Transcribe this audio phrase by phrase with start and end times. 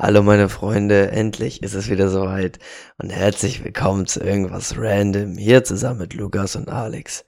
[0.00, 2.60] Hallo meine Freunde, endlich ist es wieder soweit
[2.98, 7.24] und herzlich willkommen zu irgendwas random hier zusammen mit Lukas und Alex.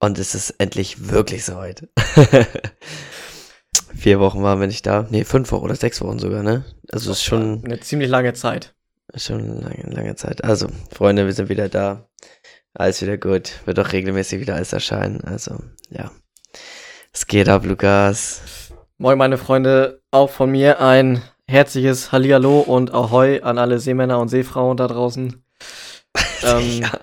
[0.00, 1.88] Und es ist endlich wirklich soweit.
[3.94, 5.06] Vier Wochen waren wir nicht da.
[5.10, 6.64] Nee, fünf Wochen oder sechs Wochen sogar, ne?
[6.90, 8.74] Also es ist schon Eine ziemlich lange Zeit.
[9.14, 10.42] schon eine lange, lange Zeit.
[10.42, 12.08] Also, Freunde, wir sind wieder da.
[12.74, 13.60] Alles wieder gut.
[13.64, 15.20] Wird auch regelmäßig wieder alles erscheinen.
[15.20, 15.60] Also,
[15.90, 16.10] ja.
[17.12, 18.72] Es geht ab, Lukas.
[18.98, 24.28] Moin, meine Freunde, auch von mir ein herzliches Hallihallo und Ahoi an alle Seemänner und
[24.28, 25.42] Seefrauen da draußen.
[26.42, 27.00] Ähm, ja.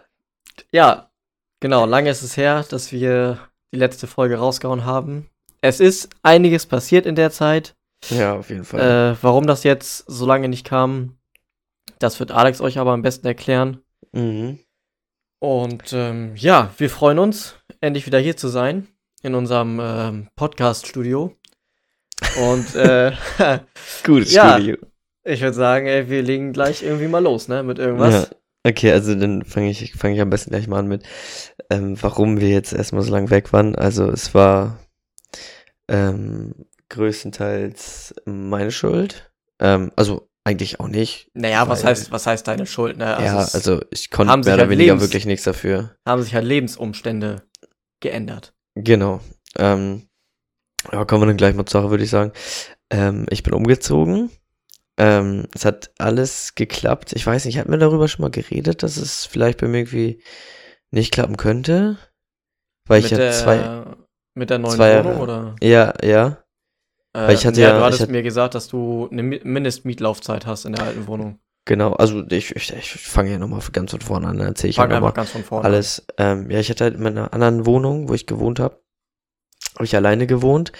[0.72, 1.12] Ja,
[1.60, 3.38] genau, lange ist es her, dass wir
[3.72, 5.30] die letzte Folge rausgehauen haben.
[5.62, 7.76] Es ist einiges passiert in der Zeit.
[8.10, 9.12] ja, auf jeden Fall.
[9.12, 11.18] Äh, warum das jetzt so lange nicht kam,
[12.00, 13.82] das wird Alex euch aber am besten erklären.
[14.14, 14.60] mhm.
[15.40, 18.88] Und ähm, ja, wir freuen uns, endlich wieder hier zu sein
[19.24, 21.36] in unserem ähm, Podcast-Studio.
[22.42, 23.12] Und äh,
[24.04, 24.56] Gutes ja.
[24.56, 24.78] Studio.
[25.24, 27.64] ich würde sagen, ey, wir legen gleich irgendwie mal los, ne?
[27.64, 28.30] Mit irgendwas.
[28.30, 28.38] Ja.
[28.66, 31.04] Okay, also dann fange ich, fange ich am besten gleich mal an mit,
[31.70, 33.76] ähm, warum wir jetzt erstmal so lange weg waren.
[33.76, 34.80] Also es war
[35.90, 36.54] ähm,
[36.90, 39.32] größtenteils meine Schuld.
[39.60, 41.30] Ähm, also eigentlich auch nicht.
[41.34, 43.06] Naja, was heißt, was heißt deine Schuld, ne?
[43.06, 45.96] ja, es also ich konnte mehr oder halt weniger Lebens- wirklich nichts dafür.
[46.08, 47.44] haben sich halt Lebensumstände
[48.02, 48.54] geändert.
[48.76, 49.22] Genau.
[49.58, 50.08] Ähm,
[50.92, 52.32] ja, kommen wir dann gleich mal zur Sache, würde ich sagen.
[52.90, 54.30] Ähm, ich bin umgezogen.
[54.98, 57.14] Ähm, es hat alles geklappt.
[57.14, 60.22] Ich weiß nicht, hatten wir darüber schon mal geredet, dass es vielleicht bei mir irgendwie
[60.92, 61.98] nicht klappen könnte?
[62.86, 63.84] Weil ich mit, ja der, zwei.
[64.36, 65.56] mit der neuen zwei Wohnung, oder?
[65.62, 66.44] Ja, ja.
[67.16, 69.24] Äh, Weil ich hatte ja, ja- du ich hattest hatte- mir gesagt, dass du eine
[69.24, 71.40] Mi- Mindestmietlaufzeit hast in der alten Wohnung.
[71.66, 71.94] Genau.
[71.94, 74.92] Also ich, ich, ich fange ja nochmal ganz von vorne an, dann erzähle ich Fang
[74.92, 75.66] ja einfach ganz von vorne.
[75.66, 76.06] alles.
[76.18, 78.83] Ähm, ja, ich hatte halt in meiner anderen Wohnung, wo ich gewohnt habe,
[79.76, 80.72] habe ich alleine gewohnt.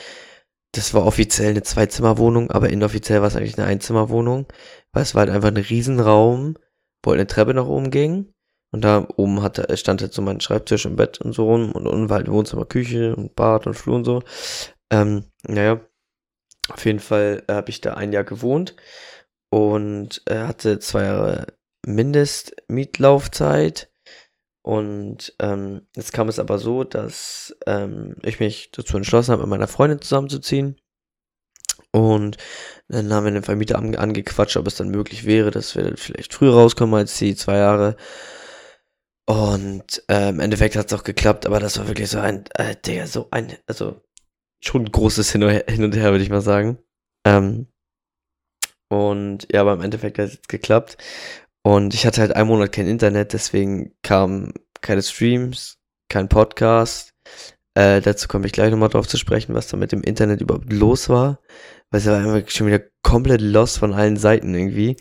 [0.74, 4.48] Das war offiziell eine Zwei-Zimmer-Wohnung, aber inoffiziell war es eigentlich eine Einzimmerwohnung,
[4.92, 6.58] weil es war halt einfach ein Riesenraum,
[7.04, 8.34] wo halt eine Treppe nach oben ging.
[8.72, 11.86] Und da oben hatte, stand halt so mein Schreibtisch im Bett und so rum und
[11.86, 14.24] unten war halt Wohnzimmer, Küche und Bad und Flur und so.
[14.92, 15.80] Ähm, naja,
[16.70, 18.76] auf jeden Fall äh, habe ich da ein Jahr gewohnt
[19.52, 21.46] und äh, hatte zwei Jahre
[21.86, 23.92] Mindestmietlaufzeit.
[24.64, 29.50] Und ähm, jetzt kam es aber so, dass ähm, ich mich dazu entschlossen habe, mit
[29.50, 30.78] meiner Freundin zusammenzuziehen.
[31.92, 32.38] Und
[32.88, 36.34] dann haben wir den Vermieter ange angequatscht, ob es dann möglich wäre, dass wir vielleicht
[36.34, 37.98] früher rauskommen als die zwei Jahre.
[39.26, 42.76] Und äh, im Endeffekt hat es auch geklappt, aber das war wirklich so ein, äh,
[42.76, 44.02] Digga, so ein, also
[44.62, 46.78] schon ein großes Hin und Her, hin und her würde ich mal sagen.
[47.26, 47.68] Ähm,
[48.90, 50.98] und ja, aber im Endeffekt hat es jetzt geklappt.
[51.64, 55.78] Und ich hatte halt einen Monat kein Internet, deswegen kamen keine Streams,
[56.10, 57.14] kein Podcast.
[57.76, 60.72] Äh, dazu komme ich gleich nochmal drauf zu sprechen, was da mit dem Internet überhaupt
[60.72, 61.40] los war.
[61.90, 64.98] Weil es war einfach schon wieder komplett lost von allen Seiten irgendwie.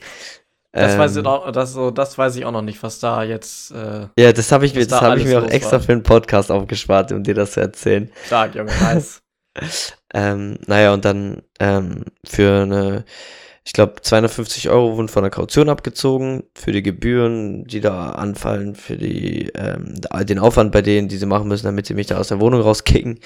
[0.78, 3.22] das, Ähm, weiß ich auch, das, so, das weiß ich auch noch nicht, was da
[3.24, 5.80] jetzt äh, Ja, das habe ich mir, da habe ich mir auch los extra war.
[5.80, 8.10] für einen Podcast aufgespart, um dir das zu erzählen.
[8.22, 9.22] stark, Junge, nice.
[10.14, 13.04] Ähm, naja, und dann ähm, für eine,
[13.64, 18.74] ich glaube, 250 Euro wurden von der Kaution abgezogen, für die Gebühren, die da anfallen,
[18.74, 22.18] für die, ähm, den Aufwand bei denen, die sie machen müssen, damit sie mich da
[22.18, 23.20] aus der Wohnung rauskicken,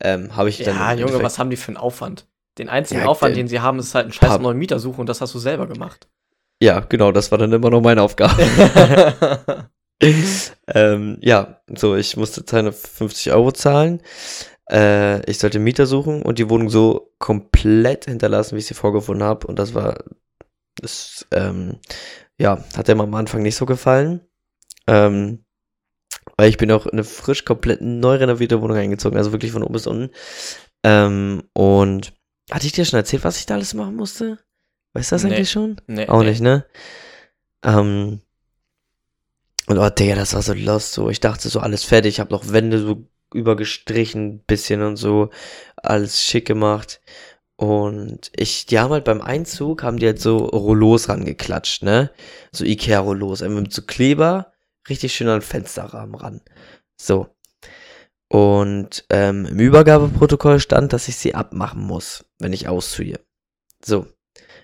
[0.00, 0.76] ähm, habe ich dann.
[0.76, 2.26] ja, Junge, Endeffekt- was haben die für einen Aufwand?
[2.58, 5.00] Den einzigen Ja, Aufwand, der- den sie haben, ist halt einen scheiß neuen Mieter suchen
[5.00, 6.08] und das hast du selber gemacht.
[6.60, 8.34] Ja, genau, das war dann immer noch meine Aufgabe.
[10.68, 14.00] ähm, ja, so, ich musste 250 Euro zahlen.
[14.70, 19.24] Äh, ich sollte Mieter suchen und die Wohnung so komplett hinterlassen, wie ich sie vorgefunden
[19.26, 19.46] habe.
[19.46, 20.04] Und das war,
[20.76, 21.78] das, ähm,
[22.38, 24.20] ja, hat dem am Anfang nicht so gefallen.
[24.86, 25.44] Ähm,
[26.36, 29.62] weil ich bin auch in eine frisch komplett neu renovierte Wohnung eingezogen, also wirklich von
[29.62, 30.10] oben bis unten.
[30.84, 32.12] Ähm, und
[32.50, 34.38] hatte ich dir schon erzählt, was ich da alles machen musste?
[34.92, 35.34] Weißt du das Nee.
[35.34, 35.80] eigentlich schon?
[35.86, 36.30] nee, Auch nee.
[36.30, 36.64] nicht, ne?
[37.62, 38.20] Ähm,
[39.66, 41.10] und oh, Digga, das war so lost, so.
[41.10, 42.14] Ich dachte so, alles fertig.
[42.14, 45.30] Ich habe noch Wände so übergestrichen, bisschen und so.
[45.76, 47.00] Alles schick gemacht.
[47.56, 52.12] Und ich, die haben halt beim Einzug, haben die halt so Rollos rangeklatscht, ne?
[52.52, 53.42] So Ikea-Rollos.
[53.42, 54.52] Einfach mit so Kleber,
[54.88, 56.40] richtig schön an Fensterrahmen ran.
[57.00, 57.34] So.
[58.30, 63.18] Und ähm, im Übergabeprotokoll stand, dass ich sie abmachen muss, wenn ich ausziehe.
[63.84, 64.06] So.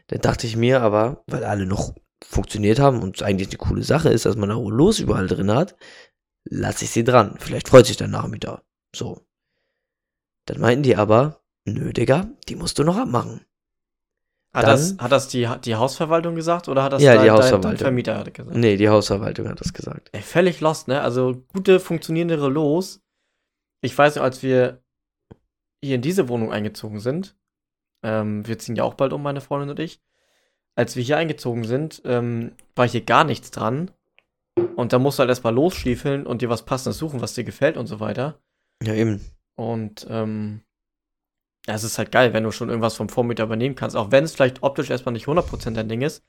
[0.08, 1.94] Dann dachte ich mir aber, weil alle noch
[2.24, 5.76] funktioniert haben und eigentlich eine coole Sache ist, dass man da Rollos überall drin hat,
[6.44, 7.36] lasse ich sie dran.
[7.38, 8.62] Vielleicht freut sich der Nachmieter.
[8.94, 9.26] So.
[10.46, 13.44] Dann meinten die aber, nö, Digga, die musst du noch abmachen.
[14.52, 17.26] Hat, Dann- das, hat das die, die Hausverwaltung gesagt oder hat das Ja, die dein,
[17.26, 17.76] dein Hausverwaltung.
[17.78, 18.56] Vermieter gesagt?
[18.56, 20.10] Nee, die Hausverwaltung hat das gesagt.
[20.12, 21.00] Ey, völlig lost, ne?
[21.00, 23.00] Also gute, funktionierende Relos.
[23.80, 24.80] Ich weiß noch, als wir
[25.82, 27.36] hier in diese Wohnung eingezogen sind,
[28.04, 30.00] ähm, wir ziehen ja auch bald um, meine Freundin und ich,
[30.76, 33.90] als wir hier eingezogen sind, ähm, war hier gar nichts dran.
[34.76, 37.76] Und da musst du halt erstmal losstiefeln und dir was Passendes suchen, was dir gefällt
[37.76, 38.40] und so weiter.
[38.82, 39.20] Ja, eben.
[39.56, 40.62] Und ähm,
[41.66, 44.24] ja, es ist halt geil, wenn du schon irgendwas vom Vormieter übernehmen kannst, auch wenn
[44.24, 46.22] es vielleicht optisch erstmal nicht 100% dein Ding ist.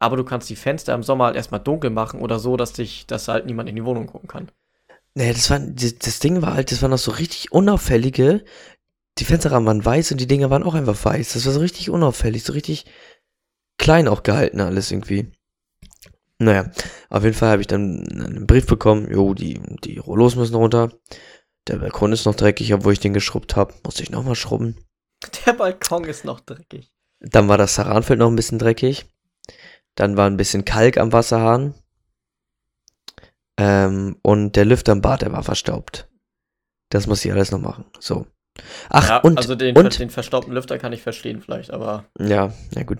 [0.00, 3.06] Aber du kannst die Fenster im Sommer halt erstmal dunkel machen oder so, dass dich,
[3.06, 4.50] dass halt niemand in die Wohnung gucken kann.
[5.14, 8.44] Nee, das war, das, das Ding war halt, das waren noch so richtig unauffällige.
[9.18, 11.32] Die Fensterrahmen waren weiß und die Dinger waren auch einfach weiß.
[11.32, 12.86] Das war so richtig unauffällig, so richtig
[13.78, 15.32] klein auch gehalten alles irgendwie.
[16.38, 16.70] Naja,
[17.10, 20.92] auf jeden Fall habe ich dann einen Brief bekommen, jo, die, die Rollos müssen runter.
[21.66, 23.74] Der Balkon ist noch dreckig, obwohl ich den geschrubbt habe.
[23.84, 24.76] Muss ich nochmal schrubben.
[25.44, 26.92] Der Balkon ist noch dreckig.
[27.20, 29.06] Dann war das Saranfeld noch ein bisschen dreckig.
[29.96, 31.74] Dann war ein bisschen Kalk am Wasserhahn.
[33.58, 36.08] Ähm, und der Lüfter im Bad, der war verstaubt.
[36.90, 37.84] Das muss ich alles noch machen.
[37.98, 38.26] So.
[38.88, 42.52] Ach, ja, und, also den, und den verstaubten Lüfter kann ich verstehen vielleicht, aber Ja,
[42.74, 42.98] ja gut.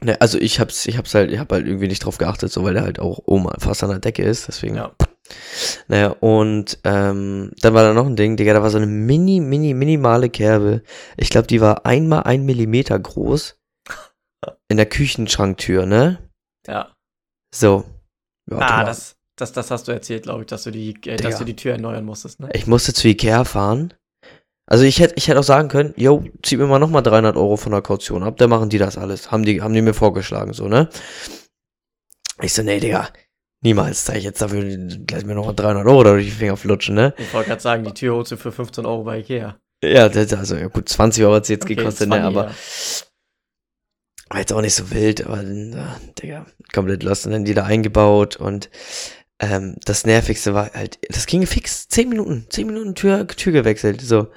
[0.00, 2.62] Ne, also ich hab's, ich hab's halt, ich hab halt irgendwie nicht drauf geachtet, so
[2.62, 4.76] weil der halt auch oben fast an der Decke ist, deswegen.
[4.76, 4.92] ja.
[5.88, 9.40] Naja, und ähm, dann war da noch ein Ding, Digga, da war so eine mini,
[9.40, 10.82] mini, minimale Kerbe.
[11.16, 13.56] Ich glaube, die war einmal ein Millimeter groß.
[14.68, 16.30] In der Küchenschranktür, ne?
[16.66, 16.94] Ja.
[17.54, 17.84] So.
[18.50, 21.38] Ja, ah, das, das, das hast du erzählt, glaube ich, dass du die, äh, dass
[21.38, 22.48] du die Tür erneuern musstest, ne?
[22.52, 23.94] Ich musste zu Ikea fahren.
[24.70, 27.56] Also ich hätte ich hätte auch sagen können, yo, zieh mir mal nochmal 300 Euro
[27.56, 29.30] von der Kaution ab, dann machen die das alles.
[29.30, 30.90] Haben die, haben die mir vorgeschlagen, so, ne?
[32.42, 33.08] Ich so, nee, Digga,
[33.62, 34.62] niemals zahle ich jetzt dafür
[35.06, 37.14] gleich mir noch 300 Euro durch die Finger flutschen, ne?
[37.16, 39.56] Ich wollte gerade sagen, die Tür holst du für 15 Euro bei Ikea.
[39.82, 42.16] Ja, das, also ja, gut, 20 Euro hat sie jetzt Okay, gekostet, ne?
[42.16, 42.54] 20, Aber ja.
[44.28, 45.76] war jetzt auch nicht so wild, aber äh,
[46.20, 46.44] Digga,
[46.74, 48.68] komplett lost und dann die da eingebaut und
[49.40, 54.00] ähm, das Nervigste war halt, das ging fix, 10 Minuten, 10 Minuten Tür, Tür gewechselt,
[54.00, 54.28] so.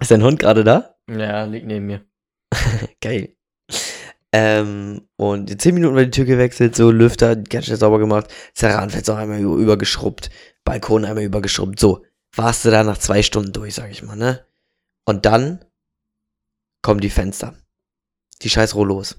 [0.00, 0.96] Ist dein Hund gerade da?
[1.08, 2.04] Ja, liegt neben mir.
[3.00, 3.36] Geil.
[4.32, 8.32] Ähm, und in 10 Minuten war die Tür gewechselt, so Lüfter ganz schnell sauber gemacht,
[8.54, 10.30] Zerranfenster auch einmal über- übergeschrubbt,
[10.64, 12.04] Balkon einmal übergeschrubbt, so.
[12.36, 14.46] Warst du da nach zwei Stunden durch, sag ich mal, ne?
[15.04, 15.64] Und dann
[16.80, 17.56] kommen die Fenster.
[18.42, 19.18] Die scheiß Rollos.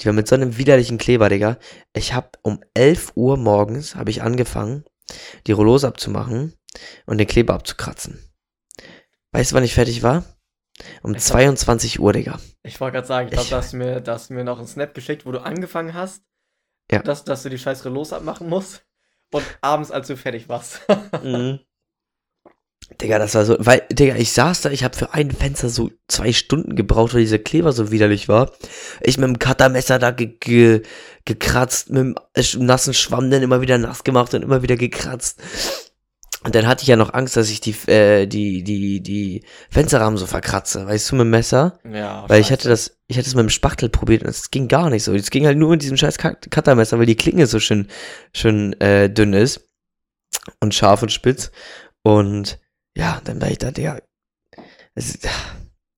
[0.00, 1.58] Die waren mit so einem widerlichen Kleber, Digga.
[1.94, 4.84] Ich hab um 11 Uhr morgens, habe ich angefangen,
[5.46, 6.54] die Rollos abzumachen
[7.06, 8.18] und den Kleber abzukratzen.
[9.32, 10.24] Weißt du, wann ich fertig war?
[11.02, 12.38] Um Ich glaub- 22 Uhr, Digga.
[12.62, 14.44] Ich wollte gerade sagen, ich glaube, Ich- da hast du mir, da hast du mir
[14.44, 16.22] noch einen Snap geschickt, wo du angefangen hast,
[16.90, 17.00] Ja.
[17.02, 18.84] dass, dass du die scheiß Relos abmachen musst.
[19.32, 20.80] Und abends, als du fertig warst.
[21.22, 21.60] Mhm.
[23.00, 25.90] Digga, das war so, weil, Digga, ich saß da, ich habe für ein Fenster so
[26.06, 28.52] zwei Stunden gebraucht, weil dieser Kleber so widerlich war.
[29.00, 30.82] Ich mit dem Cuttermesser da ge ge
[31.24, 32.14] gekratzt, mit dem
[32.66, 35.40] nassen Schwamm dann immer wieder nass gemacht und immer wieder gekratzt.
[36.44, 40.18] Und dann hatte ich ja noch Angst, dass ich die, äh, die, die, die Fensterrahmen
[40.18, 41.78] so verkratze, weißt du, mit dem Messer.
[41.90, 42.52] ja, Weil ich scheiße.
[42.52, 45.14] hatte das, ich hatte es mit dem Spachtel probiert und es ging gar nicht so.
[45.14, 47.88] Es ging halt nur mit diesem scheiß Cut- Cuttermesser, weil die Klinge so schön,
[48.34, 49.68] schön äh, dünn ist
[50.60, 51.50] und scharf und spitz.
[52.02, 52.58] Und
[52.96, 54.02] ja, dann war ich da, der,
[54.94, 55.24] es ist,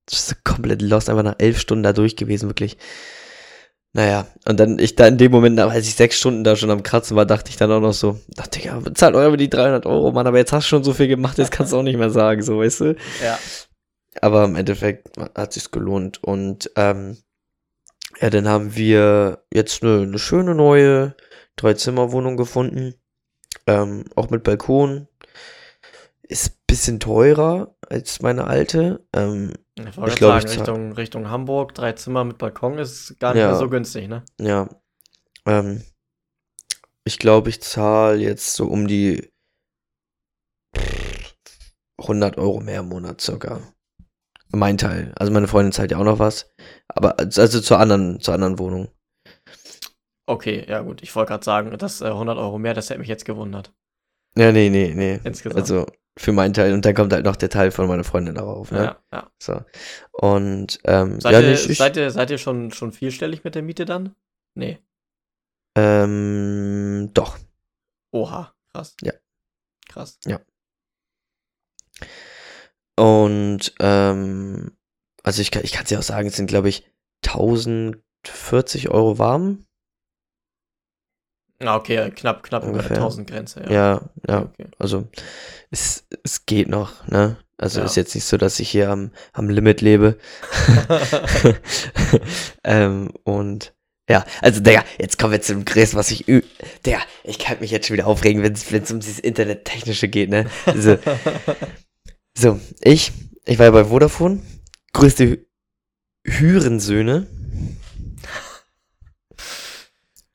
[0.07, 2.77] das ist so komplett lost, einfach nach elf Stunden da durch gewesen, wirklich.
[3.93, 6.83] Naja, und dann, ich da in dem Moment, als ich sechs Stunden da schon am
[6.83, 9.87] Kratzen war, dachte ich dann auch noch so, dachte ich, ja, bezahlt euch die 300
[9.87, 11.97] Euro, Mann, aber jetzt hast du schon so viel gemacht, jetzt kannst du auch nicht
[11.97, 12.97] mehr sagen, so, weißt du?
[13.25, 13.39] Ja.
[14.21, 16.23] Aber im Endeffekt hat sich's gelohnt.
[16.23, 17.17] Und ähm,
[18.21, 21.15] ja, dann haben wir jetzt eine, eine schöne neue
[21.57, 22.95] Dreizimmerwohnung gefunden.
[23.67, 25.09] Ähm, auch mit Balkon.
[26.29, 29.07] Ist ein bisschen teurer als meine alte.
[29.15, 33.43] Ähm, Ich wollte sagen, ich Richtung, Richtung Hamburg, drei Zimmer mit Balkon ist gar nicht
[33.43, 33.49] Ja.
[33.51, 34.25] mehr so günstig, ne?
[34.41, 34.69] ja.
[35.47, 35.83] Ähm,
[37.07, 39.31] ich glaube, ich zahle jetzt so um die
[41.99, 43.61] 100 Euro mehr im Monat circa.
[44.51, 45.13] Mein Teil.
[45.17, 46.53] Also meine Freundin zahlt ja auch noch was.
[46.89, 48.89] Aber also zur anderen, zur anderen Wohnung.
[50.29, 51.03] Okay, ja gut.
[51.03, 53.73] Ich wollte gerade sagen, das äh, 100 Euro mehr, das hätte mich jetzt gewundert.
[54.37, 55.21] Ja, nee, nee, nee.
[55.23, 55.61] Insgesamt.
[55.61, 55.87] Also
[56.19, 58.85] für meinen Teil und dann kommt halt noch der Teil von meiner Freundin darauf, ne?
[58.85, 59.31] ja, ja.
[59.39, 59.61] So.
[60.13, 63.55] Und ähm, Seid, ja, ihr, nicht, ich, seid ihr, seid ihr schon, schon vierstellig mit
[63.55, 64.15] der Miete dann?
[64.55, 64.79] Nee.
[65.77, 67.39] ähm, doch.
[68.13, 68.97] Oha, krass.
[69.03, 69.13] Ja.
[69.89, 70.19] Krass.
[72.99, 74.73] Und ähm,
[75.23, 76.91] also ich kann ich kann es ja auch sagen, es sind glaube ich
[77.27, 79.67] 1040 Euro warm.
[81.61, 82.97] Ah, okay, knapp, knapp über der Ungefähr.
[82.99, 83.71] 1000 Grenze, ja.
[83.73, 84.43] Ja, ja.
[84.43, 84.67] Okay.
[84.79, 85.09] Also
[85.71, 87.39] es, es geht noch, ne?
[87.59, 87.87] Also Ja.
[87.87, 90.19] ist jetzt nicht so, dass ich hier am, am Limit lebe.
[92.65, 93.75] ähm, und
[94.09, 97.87] ja, also Digga, jetzt kommen wir zum Chris, was ich Digga, ich kann mich jetzt
[97.89, 100.47] schon wieder aufregen, wenn es um dieses Internet-Technische geht, ne?
[100.67, 100.99] Also,
[102.37, 103.13] so, ich,
[103.47, 104.43] ich war ja bei Vodafone,
[104.93, 105.45] größte Hü-
[106.25, 107.27] Hürensöhne.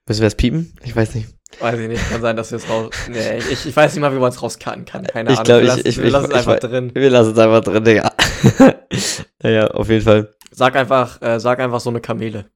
[0.08, 0.74] Müssen wir das piepen?
[0.84, 1.29] Ich weiß nicht.
[1.60, 2.89] Weiß ich nicht, kann sein, dass wir es raus.
[3.10, 5.05] Nee, ich, ich weiß nicht mal, wie man es rauscutten kann.
[5.05, 5.43] Keine Ich Ahnung.
[5.46, 6.91] glaub, wir ich- lassen, ich- wir ich- lassen es ich- einfach ich- drin.
[6.96, 8.13] Wir lassen es einfach drin, Digga.
[9.43, 10.34] naja, auf jeden Fall.
[10.51, 12.50] Sag einfach, äh, sag einfach so eine Kamele.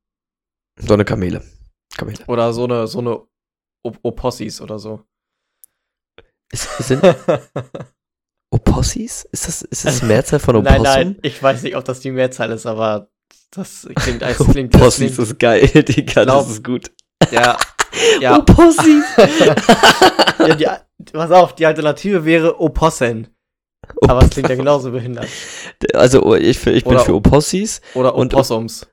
[0.79, 1.41] So eine Kamele.
[1.97, 2.19] Kamele.
[2.27, 3.21] Oder so eine, so eine
[3.83, 5.03] Op- Opossis oder so.
[6.51, 7.01] Ist, sind
[8.51, 9.27] Opossis?
[9.31, 10.83] Ist das, ist das Mehrzahl von nein, Opossum?
[10.83, 13.09] nein, ich weiß nicht, ob das die Mehrzahl ist, aber
[13.51, 16.91] das klingt, das klingt, das Opossis klingt ist geil, Digga, glaub- das ist gut.
[17.31, 17.57] Ja,
[18.19, 19.03] ja, Opossis!
[20.60, 23.27] ja die, pass auf, die Alternative wäre Opossen.
[24.07, 25.27] Aber es klingt ja genauso behindert.
[25.93, 27.81] Also, oh, ich, ich bin Oder- für Opossis.
[27.93, 28.88] Oder Und- Opossums.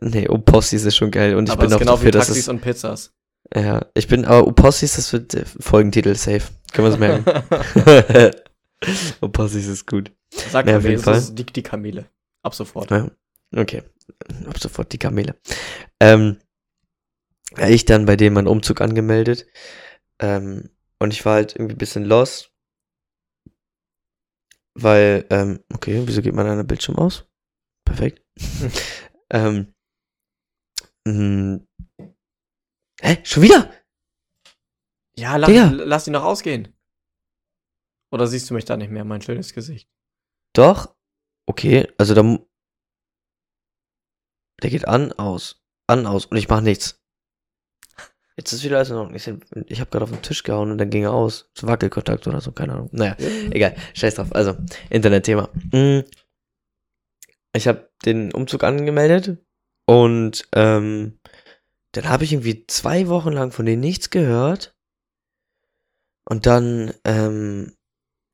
[0.00, 1.36] Nee, Opossis ist schon geil.
[1.36, 2.48] Und ich aber bin es ist auch genau dafür, wie dass Taxis es.
[2.48, 3.12] und Pizzas.
[3.54, 6.42] Ja, ich bin, aber Opossis, das wird der Folgentitel safe.
[6.72, 8.30] Können wir es merken.
[9.20, 10.10] Opossis ist gut.
[10.50, 11.16] Sag Ja, jeden das Fall.
[11.18, 12.06] ist die, die Kamele.
[12.42, 12.90] Ab sofort.
[12.90, 13.08] Ja.
[13.56, 13.82] Okay.
[14.46, 15.36] Ab sofort die Kamele.
[16.00, 16.36] Ähm,
[17.56, 19.46] ja, ich dann bei dem meinen Umzug angemeldet.
[20.20, 22.52] Ähm, und ich war halt irgendwie ein bisschen lost.
[24.74, 27.26] Weil, ähm, okay, wieso geht mein einer Bildschirm aus?
[27.86, 28.22] Perfekt.
[29.30, 29.74] ähm,
[31.06, 31.60] mh,
[33.00, 33.18] hä?
[33.24, 33.72] Schon wieder?
[35.18, 35.70] Ja, lass, Digga.
[35.70, 36.74] lass ihn noch ausgehen.
[38.12, 39.88] Oder siehst du mich da nicht mehr, mein schönes Gesicht?
[40.54, 40.94] Doch.
[41.48, 42.22] Okay, also da.
[42.22, 42.46] mu-
[44.62, 45.62] Der geht an, aus.
[45.86, 46.26] An, aus.
[46.26, 47.02] Und ich mach nichts.
[48.36, 49.14] Jetzt ist wieder alles in Ordnung.
[49.14, 49.26] Ich,
[49.70, 51.50] ich habe gerade auf den Tisch gehauen und dann ging er aus.
[51.54, 52.90] So Wackelkontakt oder so, keine Ahnung.
[52.92, 53.16] Naja,
[53.50, 53.74] egal.
[53.94, 54.34] Scheiß drauf.
[54.34, 54.56] Also,
[54.90, 55.48] Internetthema.
[55.72, 56.00] Mm.
[57.54, 59.38] Ich habe den Umzug angemeldet
[59.86, 61.18] und ähm,
[61.92, 64.76] dann habe ich irgendwie zwei Wochen lang von denen nichts gehört.
[66.28, 67.72] Und dann ähm,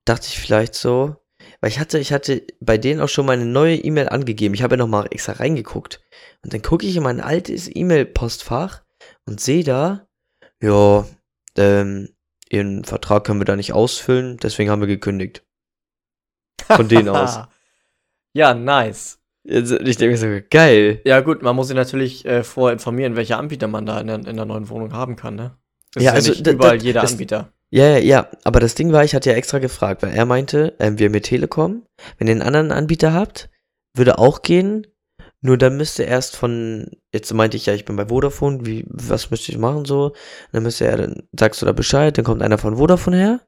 [0.04, 1.16] dachte ich vielleicht so,
[1.61, 4.54] weil ich hatte, ich hatte bei denen auch schon meine neue E-Mail angegeben.
[4.54, 6.00] Ich habe ja nochmal extra reingeguckt.
[6.42, 8.82] Und dann gucke ich in mein altes E-Mail-Postfach
[9.26, 10.07] und sehe da,
[10.62, 11.07] ja,
[11.57, 12.09] ähm,
[12.49, 15.45] ihren Vertrag können wir da nicht ausfüllen, deswegen haben wir gekündigt.
[16.67, 17.41] Von denen aus.
[18.35, 19.19] Ja, nice.
[19.45, 21.02] Jetzt, ich denke mir so, geil.
[21.05, 24.26] Ja, gut, man muss sich natürlich äh, vorher informieren, welche Anbieter man da in der,
[24.26, 25.59] in der neuen Wohnung haben kann, ne?
[25.93, 27.52] Das Ja, ist also ja überall da- jeder das- Anbieter.
[27.69, 30.75] Ja, ja, ja, aber das Ding war, ich hatte ja extra gefragt, weil er meinte,
[30.79, 31.85] ähm, wir hier Telekom,
[32.17, 33.50] wenn ihr einen anderen Anbieter habt,
[33.95, 34.87] würde auch gehen,
[35.43, 39.31] nur dann müsste erst von, jetzt meinte ich ja, ich bin bei Vodafone, wie, was
[39.31, 40.15] müsste ich machen so,
[40.53, 43.41] dann müsste er, dann sagst du da Bescheid, dann kommt einer von Vodafone her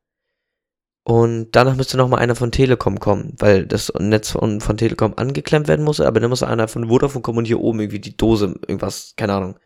[1.04, 5.14] und danach müsste noch mal einer von Telekom kommen, weil das Netz von, von Telekom
[5.16, 8.16] angeklemmt werden muss, aber dann muss einer von Vodafone kommen und hier oben irgendwie die
[8.16, 9.58] Dose, irgendwas, keine Ahnung,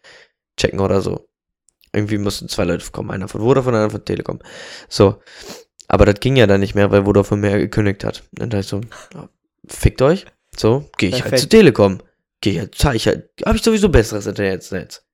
[0.58, 1.28] checken oder so.
[1.94, 4.40] Irgendwie mussten zwei Leute kommen, einer von Vodafone, einer von Telekom.
[4.88, 5.22] So.
[5.86, 8.24] Aber das ging ja dann nicht mehr, weil Vodafone mehr gekündigt hat.
[8.38, 8.82] Und da ich so,
[9.66, 10.26] fickt euch.
[10.54, 11.42] So, gehe ich halt Perfekt.
[11.42, 12.00] zu Telekom.
[12.40, 15.04] Gehe ich halt, zahl ich halt, hab ich sowieso besseres Internetnetz.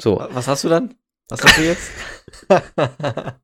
[0.00, 0.24] So.
[0.32, 0.94] Was hast du dann?
[1.28, 1.90] Was hast du jetzt?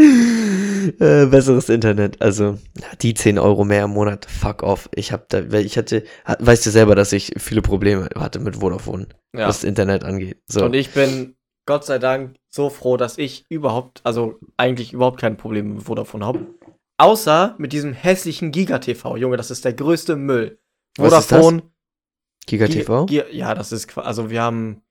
[0.00, 2.20] äh, besseres Internet.
[2.22, 2.58] Also,
[3.02, 4.88] die 10 Euro mehr im Monat, fuck off.
[4.94, 8.56] Ich hab da, ich hatte, ha- weißt du selber, dass ich viele Probleme hatte mit
[8.56, 9.48] Vodafone, ja.
[9.48, 10.42] was das Internet angeht.
[10.46, 10.64] So.
[10.64, 15.36] Und ich bin Gott sei Dank so froh, dass ich überhaupt, also eigentlich überhaupt kein
[15.36, 16.46] Problem mit Vodafone habe.
[16.98, 19.16] Außer mit diesem hässlichen Giga-TV.
[19.16, 20.58] Junge, das ist der größte Müll.
[21.00, 21.62] Vodafone.
[22.46, 23.06] Giga Gi- TV?
[23.32, 24.82] Ja, das ist, also wir haben,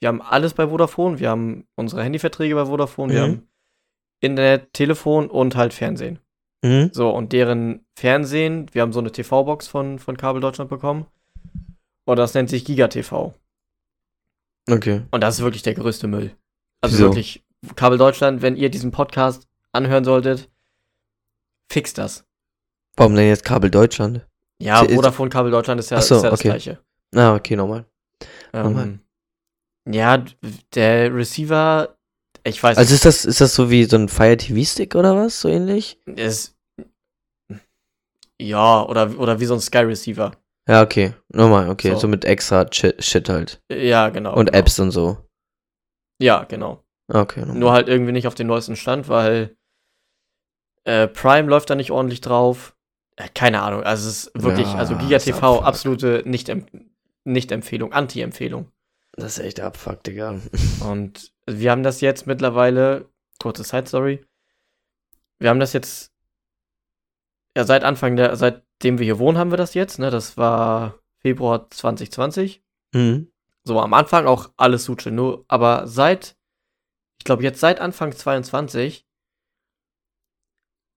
[0.00, 1.18] wir haben alles bei Vodafone.
[1.20, 3.12] Wir haben unsere Handyverträge bei Vodafone.
[3.12, 3.24] Wir Mhm.
[3.30, 3.48] haben
[4.20, 6.18] Internet, Telefon und halt Fernsehen.
[6.62, 6.90] Mhm.
[6.92, 11.06] So, und deren Fernsehen, wir haben so eine TV-Box von, von Kabel Deutschland bekommen.
[12.04, 13.34] Und das nennt sich Giga TV.
[14.70, 15.02] Okay.
[15.10, 16.36] Und das ist wirklich der größte Müll.
[16.82, 17.04] Also Wieso?
[17.06, 17.44] wirklich,
[17.76, 20.50] Kabel Deutschland, wenn ihr diesen Podcast anhören solltet,
[21.70, 22.24] fixt das.
[22.96, 24.26] Warum denn jetzt Kabel Deutschland?
[24.60, 26.48] Ja, Vodafone Kabel Deutschland ist ja, so, ist ja das okay.
[26.48, 26.78] gleiche.
[27.14, 27.86] Ah, okay, nochmal.
[28.52, 29.00] Ähm,
[29.88, 30.22] ja,
[30.74, 31.96] der Receiver,
[32.44, 35.16] ich weiß Also ist das, ist das so wie so ein Fire TV Stick oder
[35.16, 35.40] was?
[35.40, 35.98] So ähnlich?
[36.06, 36.56] nicht, ist,
[38.40, 40.32] ja, oder, oder wie so ein Sky Receiver.
[40.68, 41.14] Ja, okay.
[41.28, 41.92] Nochmal, okay.
[41.92, 42.00] So.
[42.00, 43.62] So, mit extra Shit, Shit halt.
[43.70, 44.34] Ja, genau.
[44.34, 44.58] Und genau.
[44.58, 45.18] Apps und so.
[46.22, 46.84] Ja, genau.
[47.12, 47.56] Okay, nochmal.
[47.56, 49.56] Nur halt irgendwie nicht auf den neuesten Stand, weil
[50.84, 52.76] äh, Prime läuft da nicht ordentlich drauf.
[53.20, 56.66] Äh, keine Ahnung, also es ist wirklich, Ja, also Giga TV, absolute Nicht-Em-
[57.24, 58.70] Nicht-Empfehlung, Anti-Empfehlung.
[59.12, 60.40] Das ist echt Abfuck, Digga.
[60.80, 63.08] Und wir haben das jetzt mittlerweile,
[63.38, 64.24] kurze Side-Story,
[65.38, 66.12] wir haben das jetzt,
[67.56, 70.98] ja, seit Anfang der, seitdem wir hier wohnen, haben wir das jetzt, ne, das war
[71.18, 72.62] Februar 2020.
[72.94, 73.30] Mhm.
[73.64, 76.36] So, am Anfang auch alles Suche, nur, aber seit,
[77.18, 79.06] ich glaube jetzt seit Anfang 22,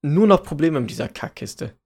[0.01, 1.77] nur noch Probleme mit dieser Kackkiste.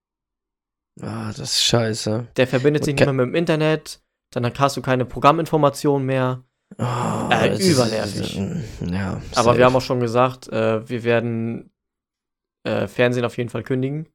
[1.01, 2.27] Ah, das ist scheiße.
[2.37, 4.01] Der verbindet sich nicht mehr mit dem Internet,
[4.31, 6.43] dann hast du keine Programminformationen mehr.
[6.77, 8.35] Oh, Äh, übernervig.
[8.91, 9.21] Ja.
[9.35, 9.57] Aber safe.
[9.57, 11.71] wir haben auch schon gesagt, äh, wir werden
[12.65, 14.09] äh, Fernsehen auf jeden Fall kündigen,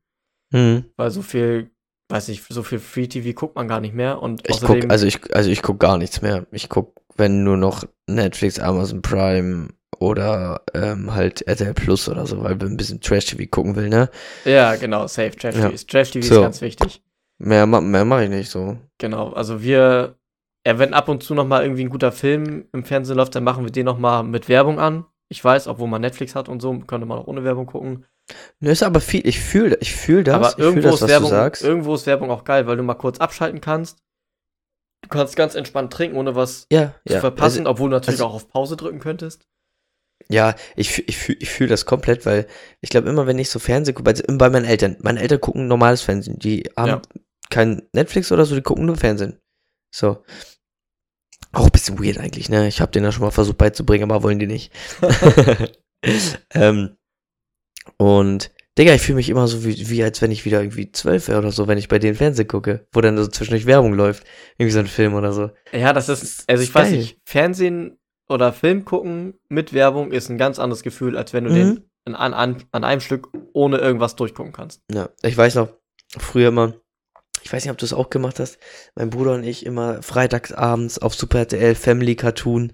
[0.52, 0.84] Hm.
[0.96, 1.70] weil so viel,
[2.10, 4.20] weiß nicht, so viel Free TV guckt man gar nicht mehr.
[4.20, 6.46] Und Ich guck, also ich, also ich guck gar nichts mehr.
[6.50, 9.68] Ich guck, wenn nur noch Netflix, Amazon Prime
[9.98, 14.08] oder ähm, halt RTL Plus oder so, weil wir ein bisschen Trash-TV gucken will, ne?
[14.44, 15.32] ja, genau, safe.
[15.36, 15.62] Trash Ja.
[15.62, 16.34] TV, ist, Trash TV So.
[16.36, 17.02] ist ganz wichtig.
[17.38, 18.78] Mehr, mehr mache ich nicht so.
[18.98, 20.16] Genau, also wir,
[20.66, 23.44] ja, wenn ab und zu noch mal irgendwie ein guter Film im Fernsehen läuft, dann
[23.44, 25.04] machen wir den noch mal mit Werbung an.
[25.28, 28.04] Ich weiß, obwohl man Netflix hat und so, könnte man auch ohne Werbung gucken.
[28.60, 31.10] Ne, ist aber viel, ich fühle ich fühl das, Aber ich irgendwo, das, ist was
[31.10, 33.98] Werbung, irgendwo ist Werbung auch geil, weil du mal kurz abschalten kannst.
[35.02, 37.20] Du kannst ganz entspannt trinken, ohne was Ja, zu ja.
[37.20, 39.44] verpassen, obwohl du natürlich also- auch auf Pause drücken könntest.
[40.28, 42.46] Ja, ich, ich, fühl- ich fühle das komplett, weil
[42.80, 45.66] ich glaube immer, wenn ich so Fernsehen gucke, bei, bei meinen Eltern, meine Eltern gucken
[45.68, 47.02] normales Fernsehen, die haben Ja.
[47.50, 49.38] kein Netflix oder so, die gucken nur Fernsehen.
[49.94, 50.22] So.
[51.52, 52.66] Auch ein bisschen weird eigentlich, ne?
[52.66, 54.72] Ich habe denen das schon mal versucht beizubringen, aber wollen die nicht.
[56.54, 56.96] ähm,
[57.98, 61.28] und, Digga, ich fühle mich immer so wie, wie als wenn ich wieder irgendwie zwölf
[61.28, 64.24] wäre oder so, wenn ich bei denen Fernsehen gucke, wo dann so zwischendurch Werbung läuft.
[64.56, 65.50] Irgendwie so ein Film oder so.
[65.72, 67.98] Ja, das ist, also ich weiß nicht, Fernsehen
[68.28, 71.54] oder Film gucken mit Werbung ist ein ganz anderes Gefühl, als wenn du Mhm.
[72.04, 74.82] den an, an, an einem Stück ohne irgendwas durchgucken kannst.
[74.90, 75.68] Ja, ich weiß noch,
[76.18, 76.74] früher immer,
[77.42, 78.58] ich weiß nicht, ob du es auch gemacht hast,
[78.96, 82.72] mein Bruder und ich immer freitags abends auf Super RTL Family Cartoon,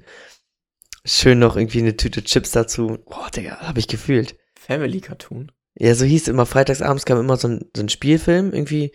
[1.05, 2.99] schön noch irgendwie eine Tüte Chips dazu.
[3.07, 4.37] Boah, Digga, hab ich gefühlt.
[4.59, 5.53] Family Cartoon.
[5.79, 8.93] Ja, so hieß immer, freitags abends kam immer so ein, so ein Spielfilm, irgendwie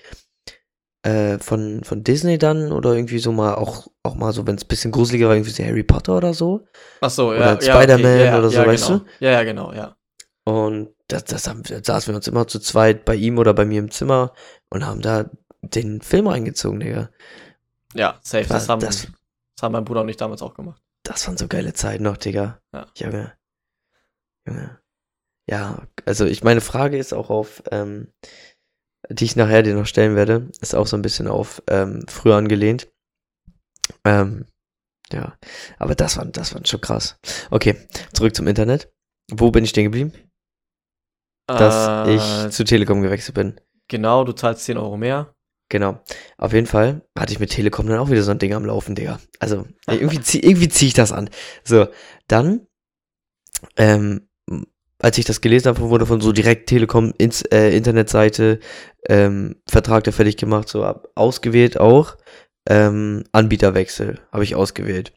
[1.04, 4.64] äh, von, von Disney dann oder irgendwie so mal auch, auch mal so, wenn es
[4.64, 6.66] ein bisschen gruseliger war, irgendwie so Harry Potter oder so.
[7.02, 7.60] Ach so, Oder ja.
[7.62, 9.00] ja, Spider-Man ja, oder so, ja, weißt genau.
[9.00, 9.06] du?
[9.20, 9.96] Ja, ja, genau, ja.
[10.46, 13.66] Und das, das haben, da saßen wir uns immer zu zweit bei ihm oder bei
[13.66, 14.34] mir im Zimmer
[14.70, 15.30] und haben da
[15.62, 17.10] den Film reingezogen, Digga.
[17.94, 18.44] Ja, safe.
[18.48, 19.08] Das, Das- haben, das-
[19.56, 20.82] das haben mein Bruder und ich damals auch gemacht.
[21.04, 22.60] Das waren so geile Zeiten noch, Digga.
[22.74, 22.88] Ja.
[22.96, 23.34] Junge.
[24.48, 24.80] Junge.
[25.50, 28.08] Ja, also ich meine Frage ist auch auf, ähm,
[29.10, 32.36] die ich nachher dir noch stellen werde, ist auch so ein bisschen auf ähm, früher
[32.36, 32.88] angelehnt.
[34.06, 34.46] Ähm,
[35.12, 35.38] ja,
[35.78, 37.18] aber das war, das war schon krass.
[37.52, 37.76] Okay,
[38.14, 38.92] zurück zum Internet.
[39.32, 40.14] Wo bin ich stehen geblieben?
[41.48, 43.60] Dass Äh, ich zu Telekom gewechselt bin.
[43.90, 45.34] Genau, du zahlst 10 Euro mehr.
[45.70, 46.00] Genau.
[46.38, 48.96] Auf jeden Fall hatte ich mit Telekom dann auch wieder so ein Ding am Laufen,
[48.96, 49.20] Digga.
[49.40, 51.30] Also, irgendwie, zieh, irgendwie zieh ich das an.
[51.64, 51.88] So,
[52.28, 52.68] dann,
[53.78, 54.28] ähm,
[55.04, 58.60] als ich das gelesen habe, wurde von so direkt Telekom ins, äh, Internetseite,
[59.10, 60.84] ähm, Vertrag der fertig gemacht, so
[61.16, 62.18] ausgewählt auch,
[62.70, 65.14] ähm, Anbieterwechsel habe ich ausgewählt.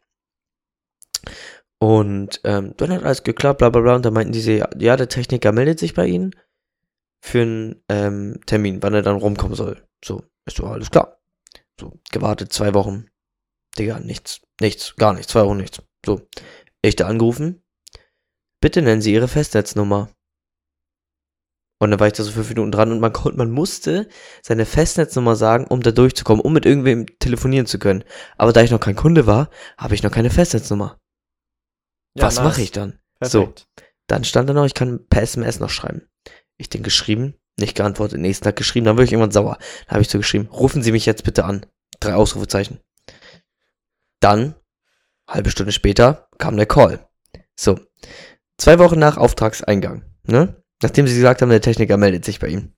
[1.79, 3.95] Und ähm, dann hat alles geklappt, bla bla bla.
[3.95, 6.35] Und dann meinten diese, ja, der Techniker meldet sich bei Ihnen
[7.21, 9.87] für einen ähm, Termin, wann er dann rumkommen soll.
[10.05, 11.19] So, ist so, alles klar.
[11.79, 13.07] So, gewartet, zwei Wochen.
[13.79, 15.81] Digga, nichts, nichts, gar nichts, zwei Wochen nichts.
[16.05, 16.23] So,
[16.83, 17.63] ich da angerufen.
[18.61, 20.11] Bitte nennen Sie Ihre Festnetznummer.
[21.79, 24.09] Und dann war ich da so fünf Minuten dran und man konnte, man musste
[24.43, 28.03] seine Festnetznummer sagen, um da durchzukommen, um mit irgendwem telefonieren zu können.
[28.39, 30.99] Aber da ich noch kein Kunde war, habe ich noch keine Festnetznummer.
[32.15, 32.99] Was mache ich dann?
[33.21, 33.67] Perfekt.
[34.07, 36.09] Dann stand da noch, ich kann per SMS noch schreiben.
[36.57, 39.59] Ich den geschrieben, nicht geantwortet, nächsten Tag geschrieben, dann wurde ich irgendwann sauer.
[39.87, 41.67] Dann habe ich so geschrieben, rufen Sie mich jetzt bitte an.
[42.01, 42.81] Drei Ausrufezeichen.
[44.21, 44.55] Dann,
[45.29, 47.07] halbe Stunde später, kam der Call.
[47.59, 47.79] So.
[48.59, 50.63] Zwei Wochen nach Auftragseingang, ne?
[50.83, 52.75] Nachdem sie gesagt haben, der Techniker meldet sich bei ihm.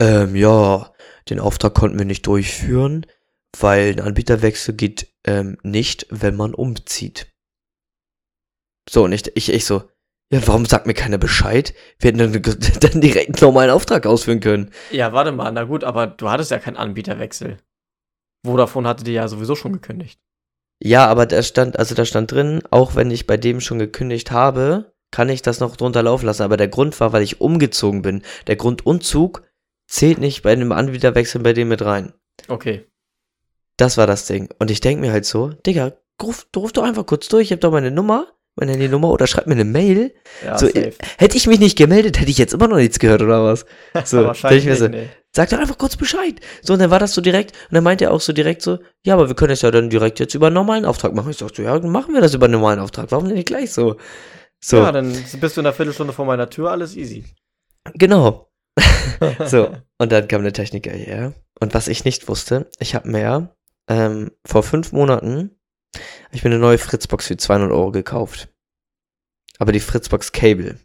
[0.00, 0.92] Ähm, ja,
[1.30, 3.06] den Auftrag konnten wir nicht durchführen,
[3.58, 7.32] weil ein Anbieterwechsel geht ähm, nicht, wenn man umzieht.
[8.88, 9.84] So, und ich, ich, ich so,
[10.30, 11.74] ja, warum sagt mir keiner Bescheid?
[11.98, 12.32] Wir hätten dann,
[12.80, 14.70] dann direkt einen normalen Auftrag ausführen können.
[14.90, 17.58] Ja, warte mal, na gut, aber du hattest ja keinen Anbieterwechsel.
[18.44, 20.20] Vodafone hatte dir ja sowieso schon gekündigt.
[20.82, 24.30] Ja, aber da stand, also da stand drin, auch wenn ich bei dem schon gekündigt
[24.30, 26.42] habe, kann ich das noch drunter laufen lassen.
[26.42, 28.22] Aber der Grund war, weil ich umgezogen bin.
[28.46, 29.42] Der Grundumzug
[29.88, 32.12] zählt nicht bei einem Anbieterwechsel bei dem mit rein.
[32.48, 32.86] Okay.
[33.76, 34.48] Das war das Ding.
[34.58, 37.60] Und ich denk mir halt so, Digga, ruf, ruf doch einfach kurz durch, ich hab
[37.60, 40.14] doch meine Nummer, meine Handynummer oder schreib mir eine Mail.
[40.44, 40.92] Ja, So, safe.
[41.18, 43.64] Hätte ich mich nicht gemeldet, hätte ich jetzt immer noch nichts gehört oder was?
[44.04, 45.08] So, Wahrscheinlich ich mir so, nee.
[45.34, 46.40] Sag doch einfach kurz Bescheid.
[46.62, 47.52] So, und dann war das so direkt.
[47.68, 49.90] Und dann meinte er auch so direkt so, ja, aber wir können es ja dann
[49.90, 51.30] direkt jetzt über einen normalen Auftrag machen.
[51.30, 53.06] Ich dachte so, ja, dann machen wir das über einen normalen Auftrag.
[53.10, 53.96] Warum denn nicht gleich so?
[54.64, 57.24] So, Ja, dann bist du in einer Viertelstunde vor meiner Tür, alles easy.
[57.94, 58.48] genau.
[59.46, 61.32] So, und dann kam der Techniker hierher.
[61.60, 63.54] Und was ich nicht wusste, ich habe mir
[63.88, 65.55] ähm, vor fünf Monaten,
[66.32, 68.48] ich mir eine neue Fritzbox für 200 Euro gekauft.
[69.58, 70.78] Aber die Fritzbox Cable.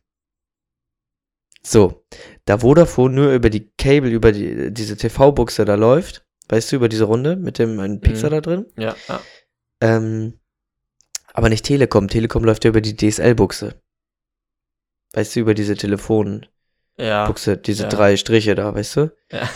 [1.63, 2.03] So,
[2.45, 6.89] da Vodafone nur über die Cable, über die, diese TV-Buchse da läuft, weißt du, über
[6.89, 8.33] diese Runde mit dem einen Pixar Mhm.
[8.33, 9.21] da drin, Ja, ja.
[9.81, 10.39] ähm,
[11.33, 12.07] Aber nicht Telekom.
[12.09, 13.79] Telekom läuft ja über die DSL-Buchse.
[15.13, 16.49] Weißt du, über diese Telefonbuchse,
[16.97, 17.55] Ja.
[17.55, 17.89] diese ja.
[17.89, 19.15] drei Striche da, weißt du?
[19.31, 19.49] Ja.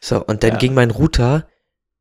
[0.00, 0.56] So, und dann Ja.
[0.58, 1.46] ging mein Router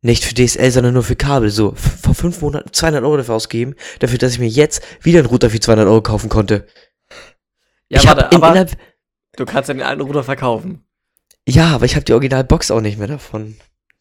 [0.03, 1.49] nicht für DSL, sondern nur für Kabel.
[1.49, 5.27] So, vor fünf Monaten 200 Euro dafür ausgeben, dafür, dass ich mir jetzt wieder einen
[5.27, 6.67] Router für 200 Euro kaufen konnte.
[7.89, 8.77] Ja, ich warte, in, aber innerhalb,
[9.37, 10.85] du kannst ja den alten Router verkaufen.
[11.47, 13.55] ja, aber ich habe die Originalbox auch nicht mehr davon.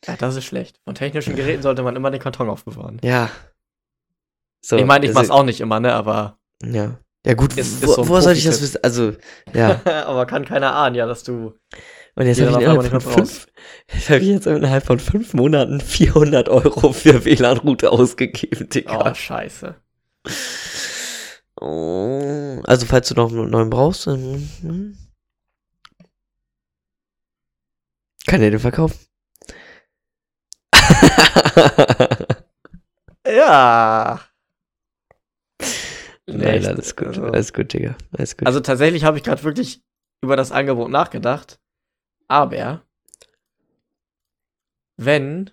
[0.06, 0.80] Ja, das ist schlecht.
[0.84, 2.98] Von technischen Geräten sollte man immer den Karton aufbewahren.
[3.04, 3.30] Ja.
[4.64, 6.98] So, ich meine, ich mach's auch nicht immer, ne, aber, Ja.
[7.24, 8.80] Ja gut, Ist- wo, ist so woher soll ich das wissen?
[8.82, 9.12] Also,
[9.54, 9.80] ja.
[10.06, 11.54] aber kann keiner ahnen, ja, dass du.
[12.14, 13.46] Und jetzt habe ich, innerhalb von fünf-
[13.92, 19.14] jetzt hab ich jetzt innerhalb von fünf Monaten 400 Euro für WLAN-Route ausgegeben, Oh, Digga.
[19.14, 19.76] scheiße.
[21.60, 22.60] Oh.
[22.64, 24.98] Also, falls du noch einen neuen brauchst, dann, hm.
[28.26, 28.98] kann er den verkaufen.
[33.24, 34.20] Ja.
[36.26, 37.96] Nein, alles gut, also- alles gut, Digga.
[38.18, 38.46] Alles gut.
[38.46, 39.80] Also tatsächlich habe ich gerade wirklich
[40.22, 41.60] über das Angebot nachgedacht.
[42.28, 42.82] Aber
[44.96, 45.50] wenn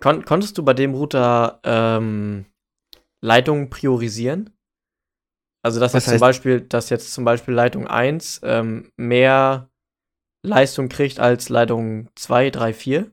[0.00, 2.46] kon konntest du bei dem Router ähm,
[3.20, 4.50] Leitungen priorisieren?
[5.62, 9.68] Also dass Was jetzt zum Beispiel, dass jetzt zum Beispiel Leitung 1 ähm, mehr
[10.42, 13.10] Leistung kriegt als Leitung 2, 3, 4?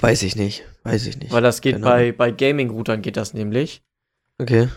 [0.00, 1.32] Weiß ich nicht, weiß ich nicht.
[1.32, 3.82] Weil das geht Keine bei, bei Gaming-Routern geht das nämlich.
[4.40, 4.68] Okay.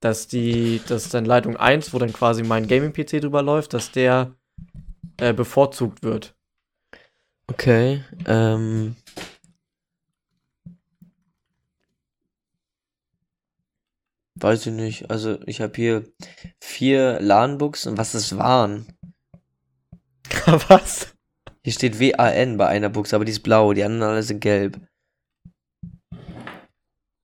[0.00, 4.34] dass die, dass dann Leitung 1, wo dann quasi mein Gaming-PC drüber läuft, dass der
[5.18, 6.34] äh, bevorzugt wird.
[7.46, 8.96] Okay, ähm.
[14.36, 15.10] Weiß ich nicht.
[15.10, 16.04] Also, ich habe hier
[16.60, 17.96] vier LAN-Buchsen.
[17.96, 18.86] Was das waren?
[20.68, 21.14] Was?
[21.62, 23.72] Hier steht WAN bei einer Buchse, aber die ist blau.
[23.72, 24.80] Die anderen alle sind gelb.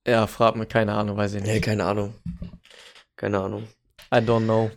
[0.07, 1.63] Ja, frag mir, keine Ahnung, weiß ich Nee, nicht.
[1.63, 2.15] keine Ahnung.
[3.15, 3.67] Keine Ahnung.
[4.11, 4.71] I don't know.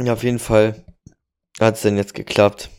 [0.00, 0.84] Ja, auf jeden Fall
[1.66, 2.70] hat es denn jetzt geklappt.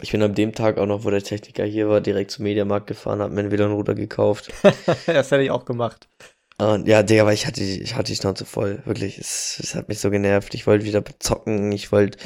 [0.00, 2.88] Ich bin an dem Tag auch noch, wo der Techniker hier war, direkt zum Mediamarkt
[2.88, 4.52] gefahren, hab mir einen WLAN-Router gekauft.
[5.06, 6.08] das hätte ich auch gemacht.
[6.58, 8.82] Und ja, Digga, aber ich hatte, ich hatte die Schnauze voll.
[8.84, 9.18] Wirklich.
[9.18, 10.54] Es, es hat mich so genervt.
[10.54, 12.18] Ich wollte wieder zocken, ich wollte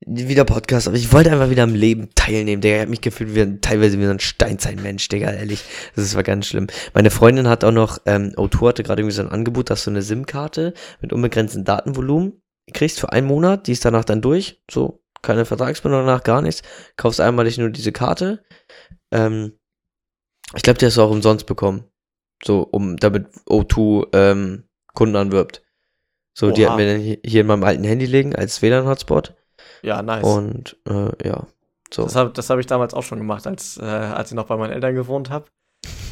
[0.00, 2.76] wieder Podcast, aber ich wollte einfach wieder am Leben teilnehmen, Digga.
[2.76, 5.62] Ich hab mich gefühlt wie, teilweise wie so ein Steinzeitmensch, Digga, ehrlich.
[5.94, 6.66] Das war ganz schlimm.
[6.92, 9.90] Meine Freundin hat auch noch, ähm, O2 hatte gerade irgendwie so ein Angebot, dass du
[9.90, 14.62] eine SIM-Karte mit unbegrenztem Datenvolumen kriegst für einen Monat, die ist danach dann durch.
[14.70, 16.62] So, keine Vertragsbindung danach, gar nichts.
[16.96, 18.44] Kaufst einmalig nur diese Karte.
[19.10, 19.52] Ähm,
[20.54, 21.84] ich glaube, die hast du auch umsonst bekommen.
[22.44, 25.62] So, um damit O2 ähm, Kunden anwirbt.
[26.34, 26.70] So, die Oha.
[26.70, 29.34] hatten wir dann hier in meinem alten Handy liegen als WLAN-Hotspot.
[29.82, 30.24] Ja, nice.
[30.24, 31.46] Und äh, ja,
[31.92, 32.04] so.
[32.04, 34.56] Das habe das hab ich damals auch schon gemacht, als, äh, als ich noch bei
[34.56, 35.46] meinen Eltern gewohnt habe.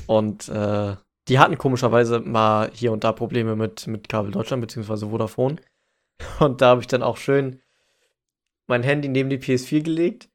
[0.07, 0.97] Und äh,
[1.29, 5.57] die hatten komischerweise mal hier und da Probleme mit, mit Kabel Deutschland beziehungsweise Vodafone.
[6.40, 7.61] Und da habe ich dann auch schön
[8.66, 10.29] mein Handy neben die PS4 gelegt,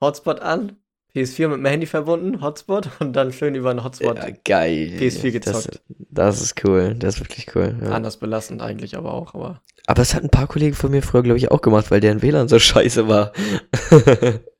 [0.00, 0.76] Hotspot an,
[1.14, 4.16] PS4 mit dem Handy verbunden, Hotspot und dann schön über einen Hotspot.
[4.18, 4.92] ja, geil.
[4.98, 5.82] PS4 Das, gezockt.
[6.10, 6.94] das ist cool.
[6.98, 7.76] Das ist wirklich cool.
[7.82, 7.90] Ja.
[7.90, 9.60] Anders belastend eigentlich aber auch, aber.
[9.86, 12.22] Aber das hat ein paar Kollegen von mir früher, glaube ich, auch gemacht, weil deren
[12.22, 13.32] WLAN so scheiße war.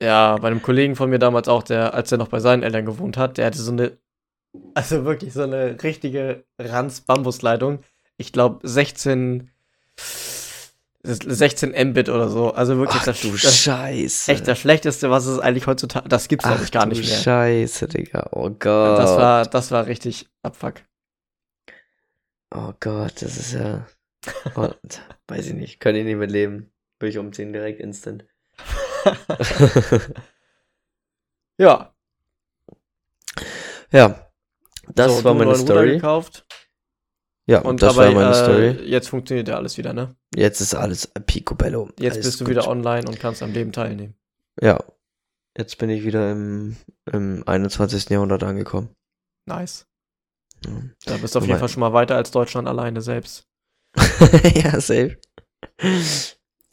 [0.02, 2.84] Ja, bei einem Kollegen von mir damals auch, der, als er noch bei seinen Eltern
[2.84, 3.96] gewohnt hat, der hatte so eine,
[4.74, 7.78] also wirklich so eine richtige Ranz-Bambusleitung.
[8.16, 9.48] Ich glaube 16,
[11.04, 12.52] 16 Mbit oder so.
[12.52, 14.30] Also wirklich Ach das, du das Scheiße.
[14.30, 17.18] echt das Schlechteste, was es eigentlich heutzutage, das gibt's glaube Ach ich gar nicht mehr.
[17.18, 18.28] Scheiße, Digga.
[18.30, 18.98] Oh Gott.
[18.98, 20.74] Das war, das war richtig Abfuck.
[22.54, 23.86] Oh Gott, das ist ja.
[24.54, 24.76] Gott,
[25.28, 25.80] weiß ich nicht.
[25.80, 26.70] Kann ich nicht mit leben.
[27.00, 28.24] Will ich umziehen direkt instant.
[31.58, 31.94] Ja,
[33.92, 34.26] ja.
[34.88, 35.92] Das so, war meine Story.
[35.92, 36.44] gekauft
[37.46, 38.34] Ja, und das dabei, war meine äh,
[38.74, 38.88] Story.
[38.88, 40.14] jetzt funktioniert ja alles wieder, ne?
[40.34, 41.88] Jetzt ist alles picobello.
[41.98, 42.52] Jetzt alles bist du gut.
[42.52, 44.14] wieder online und kannst am Leben teilnehmen.
[44.60, 44.78] Ja.
[45.56, 46.76] Jetzt bin ich wieder im,
[47.12, 48.08] im 21.
[48.08, 48.90] Jahrhundert angekommen.
[49.46, 49.86] Nice.
[50.64, 50.70] Ja,
[51.04, 53.48] Da bist du auf jeden Fall schon mal weiter als Deutschland alleine selbst.
[54.54, 55.18] ja safe.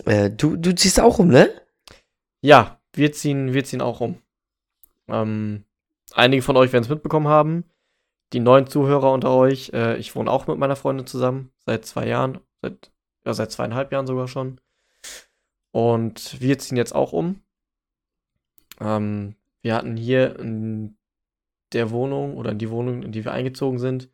[0.06, 1.50] Äh, du, du ziehst auch um, ne?
[2.42, 4.22] Ja, wir ziehen, wir ziehen auch um.
[5.08, 5.66] Ähm,
[6.14, 7.66] einige von euch werden es mitbekommen haben.
[8.34, 12.08] Die neuen Zuhörer unter euch, äh, ich wohne auch mit meiner Freundin zusammen, seit zwei
[12.08, 12.92] Jahren, seit,
[13.26, 14.62] ja, seit zweieinhalb Jahren sogar schon.
[15.72, 17.42] Und wir ziehen jetzt auch um.
[18.80, 20.98] Ähm, wir hatten hier in
[21.74, 24.10] der Wohnung oder in die Wohnung, in die wir eingezogen sind,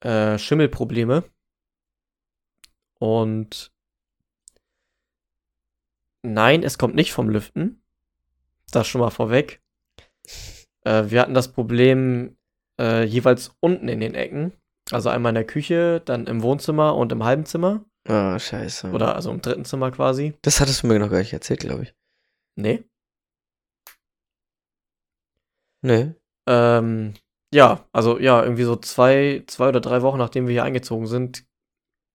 [0.00, 1.24] äh, Schimmelprobleme.
[2.98, 3.72] Und
[6.22, 7.82] nein, es kommt nicht vom Lüften.
[8.70, 9.62] Das schon mal vorweg.
[10.82, 12.36] Äh, wir hatten das Problem
[12.80, 14.52] äh, jeweils unten in den Ecken.
[14.90, 17.84] Also einmal in der Küche, dann im Wohnzimmer und im halben Zimmer.
[18.08, 18.90] Ah, scheiße.
[18.90, 20.34] Oder also im dritten Zimmer quasi.
[20.42, 21.94] Das hattest du mir noch gar nicht erzählt, glaube ich.
[22.56, 22.84] Nee.
[25.82, 26.14] Nee.
[26.48, 27.14] Ähm,
[27.54, 31.44] ja, also ja, irgendwie so zwei, zwei oder drei Wochen, nachdem wir hier eingezogen sind,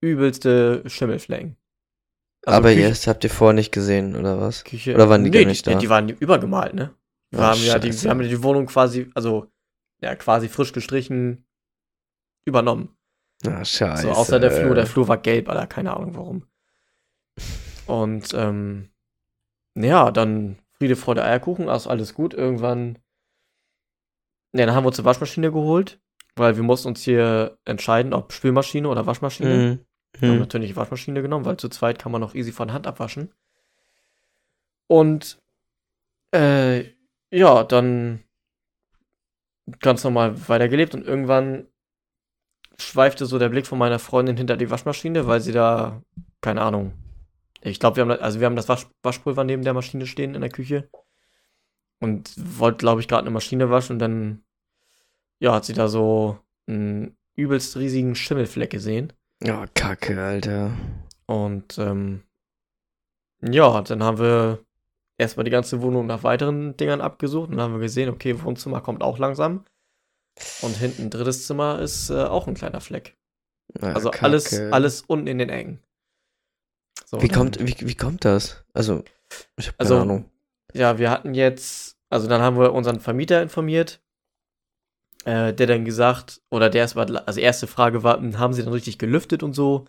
[0.03, 1.57] übelste Schimmelflecken.
[2.45, 4.63] Also Aber Küche- jetzt habt ihr vorher nicht gesehen, oder was?
[4.63, 4.93] Küche.
[4.93, 5.79] Oder waren die nee, gar nicht die, da?
[5.79, 6.93] die waren übergemalt, ne?
[7.31, 9.51] Wir, Ah, haben ja die, wir haben ja die Wohnung quasi, also
[10.05, 11.45] ja, quasi frisch gestrichen
[12.45, 12.95] übernommen.
[13.45, 14.03] Ah, scheiße.
[14.03, 14.75] So, außer der Flur.
[14.75, 16.47] Der Flur war gelb, Alter, keine Ahnung warum.
[17.87, 18.89] Und, ähm,
[19.75, 22.33] ja, dann Friede, Freude, Eierkuchen, also alles gut.
[22.33, 22.99] Irgendwann,
[24.53, 25.99] ja, dann haben wir uns eine Waschmaschine geholt,
[26.35, 29.49] weil wir mussten uns hier entscheiden, ob Spülmaschine oder Waschmaschine.
[29.57, 29.85] Mhm.
[30.19, 30.41] Wir haben Mhm.
[30.41, 33.33] natürlich die Waschmaschine genommen, weil zu zweit kann man noch easy von Hand abwaschen.
[34.87, 35.39] Und
[36.31, 36.85] äh,
[37.31, 38.23] ja, dann
[39.79, 41.67] ganz normal weitergelebt und irgendwann
[42.77, 46.01] schweifte so der Blick von meiner Freundin hinter die Waschmaschine, weil sie da,
[46.41, 46.93] keine Ahnung,
[47.61, 50.41] ich glaube, wir haben, also wir haben das Wasch, Waschpulver neben der Maschine stehen in
[50.41, 50.87] der Küche
[51.99, 54.43] und wollte, glaube ich, gerade eine Maschine waschen und dann,
[55.39, 59.13] ja, hat sie da so einen übelst riesigen Schimmelfleck gesehen.
[59.43, 60.71] Oh, Kacke, Alter.
[61.25, 62.21] Und ähm,
[63.41, 64.64] ja, dann haben wir
[65.17, 68.81] erstmal die ganze Wohnung nach weiteren Dingern abgesucht und dann haben wir gesehen, okay, Wohnzimmer
[68.81, 69.65] kommt auch langsam.
[70.61, 73.15] Und hinten drittes Zimmer ist äh, auch ein kleiner Fleck.
[73.81, 74.25] Ah, Also Kacke.
[74.25, 75.79] alles, alles unten in den Ecken.
[77.05, 78.63] So, Wie dann- kommt, wie, wie kommt das?
[78.73, 79.03] Also,
[79.57, 80.31] ich hab keine Also, Ahnung.
[80.73, 84.01] Ja, wir hatten jetzt, also dann haben wir unseren Vermieter informiert,
[85.23, 88.73] äh, der dann gesagt, oder der erstmal, also erste Frage war, hm, haben sie dann
[88.73, 89.85] richtig gelüftet und so?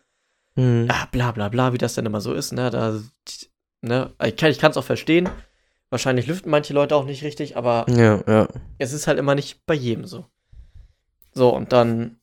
[0.54, 0.86] Mhm.
[0.88, 2.70] ja, bla bla bla, wie das denn immer so ist, ne?
[2.70, 3.00] Da,
[3.82, 4.12] ne?
[4.24, 5.28] Ich kann es auch verstehen.
[5.90, 8.48] Wahrscheinlich lüften manche Leute auch nicht richtig, aber Ja, ja.
[8.78, 10.26] es ist halt immer nicht bei jedem so.
[11.32, 12.18] So, und dann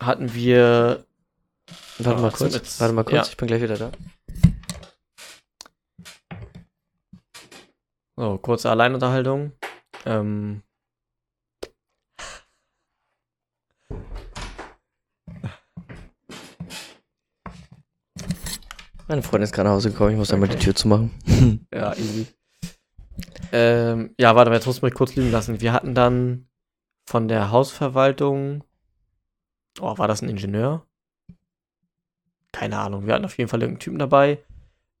[0.00, 1.04] hatten wir.
[1.98, 2.54] Warte mal kurz.
[2.54, 3.30] jetzt- Warte mal kurz, ja.
[3.30, 3.92] ich bin gleich wieder da.
[8.16, 9.52] So, kurze Alleinunterhaltung.
[10.04, 10.62] Ähm,
[19.12, 21.10] Meine Freundin ist gerade nach Hause gekommen, ich muss einmal die Tür zumachen.
[21.74, 22.28] ja, easy.
[23.52, 25.60] Ähm, ja, warte, jetzt muss ich mich kurz lügen lassen.
[25.60, 26.48] Wir hatten dann
[27.04, 28.64] von der Hausverwaltung.
[29.82, 30.86] Oh, war das ein Ingenieur?
[32.52, 33.06] Keine Ahnung.
[33.06, 34.38] Wir hatten auf jeden Fall irgendeinen Typen dabei.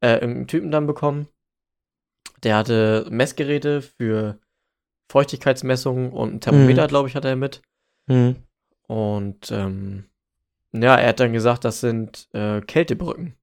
[0.02, 1.28] Äh, irgendeinen Typen dann bekommen.
[2.42, 4.38] Der hatte Messgeräte für
[5.10, 6.88] Feuchtigkeitsmessungen und ein Thermometer, Mhm.
[6.88, 7.62] glaube ich, hat er mit.
[8.08, 8.36] Mhm.
[8.86, 10.04] Und ähm,
[10.72, 13.38] ja, er hat dann gesagt, das sind äh, Kältebrücken.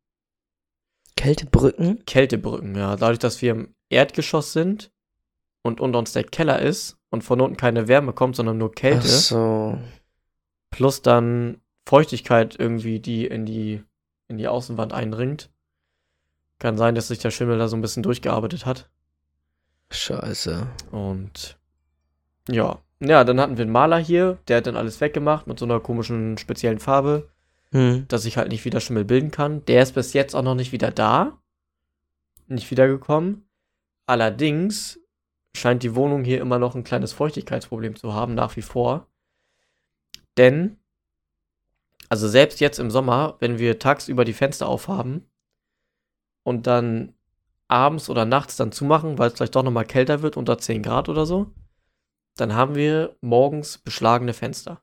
[1.20, 2.06] Kältebrücken?
[2.06, 2.96] Kältebrücken, ja.
[2.96, 4.90] Dadurch, dass wir im Erdgeschoss sind
[5.64, 8.76] und unter uns der Keller ist und von unten keine Wärme kommt, sondern nur Ach
[8.76, 9.78] Kälte, so.
[10.72, 13.84] plus dann Feuchtigkeit irgendwie, die in die,
[14.30, 15.52] in die Außenwand eindringt.
[16.58, 18.90] Kann sein, dass sich der Schimmel da so ein bisschen durchgearbeitet hat.
[19.92, 20.68] Scheiße.
[20.92, 21.60] Und
[22.48, 22.80] ja.
[23.02, 25.82] Ja, dann hatten wir einen Maler hier, der hat dann alles weggemacht mit so einer
[25.82, 27.28] komischen speziellen Farbe,
[27.72, 28.08] Hm.
[28.08, 29.64] dass sich halt nicht wieder Schimmel bilden kann.
[29.66, 31.40] Der ist bis jetzt auch noch nicht wieder da.
[32.48, 33.48] Nicht wiedergekommen.
[34.08, 35.00] Allerdings
[35.56, 39.08] scheint die Wohnung hier immer noch ein kleines Feuchtigkeitsproblem zu haben, nach wie vor.
[40.38, 40.78] Denn,
[42.08, 45.30] also selbst jetzt im Sommer, wenn wir tagsüber die Fenster aufhaben
[46.44, 47.14] und dann
[47.68, 51.08] abends oder nachts dann zumachen, weil es vielleicht doch nochmal kälter wird, unter 10 Grad
[51.08, 51.54] oder so,
[52.36, 54.82] dann haben wir morgens beschlagene Fenster.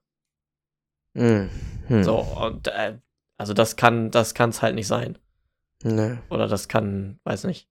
[1.17, 1.51] Hm.
[1.89, 2.05] Hm.
[2.05, 2.99] So, und äh,
[3.39, 5.19] also das kann, das kann es halt nicht sein.
[5.83, 6.23] Ne.
[6.31, 7.69] Oder das kann, weiß nicht.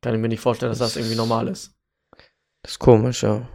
[0.00, 1.76] Kann ich mir nicht vorstellen, dass das irgendwie normal ist.
[2.62, 3.48] Das ist komisch, ja.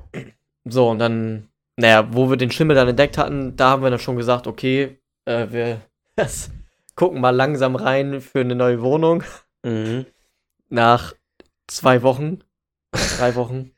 [0.66, 4.00] So, und dann, naja, wo wir den Schimmel dann entdeckt hatten, da haben wir dann
[4.00, 5.82] schon gesagt, okay, äh, wir
[6.16, 6.52] das,
[6.96, 9.24] gucken mal langsam rein für eine neue Wohnung.
[9.63, 10.06] Mhm.
[10.70, 11.13] Nach
[11.68, 12.44] zwei Wochen,
[12.92, 13.72] drei Wochen.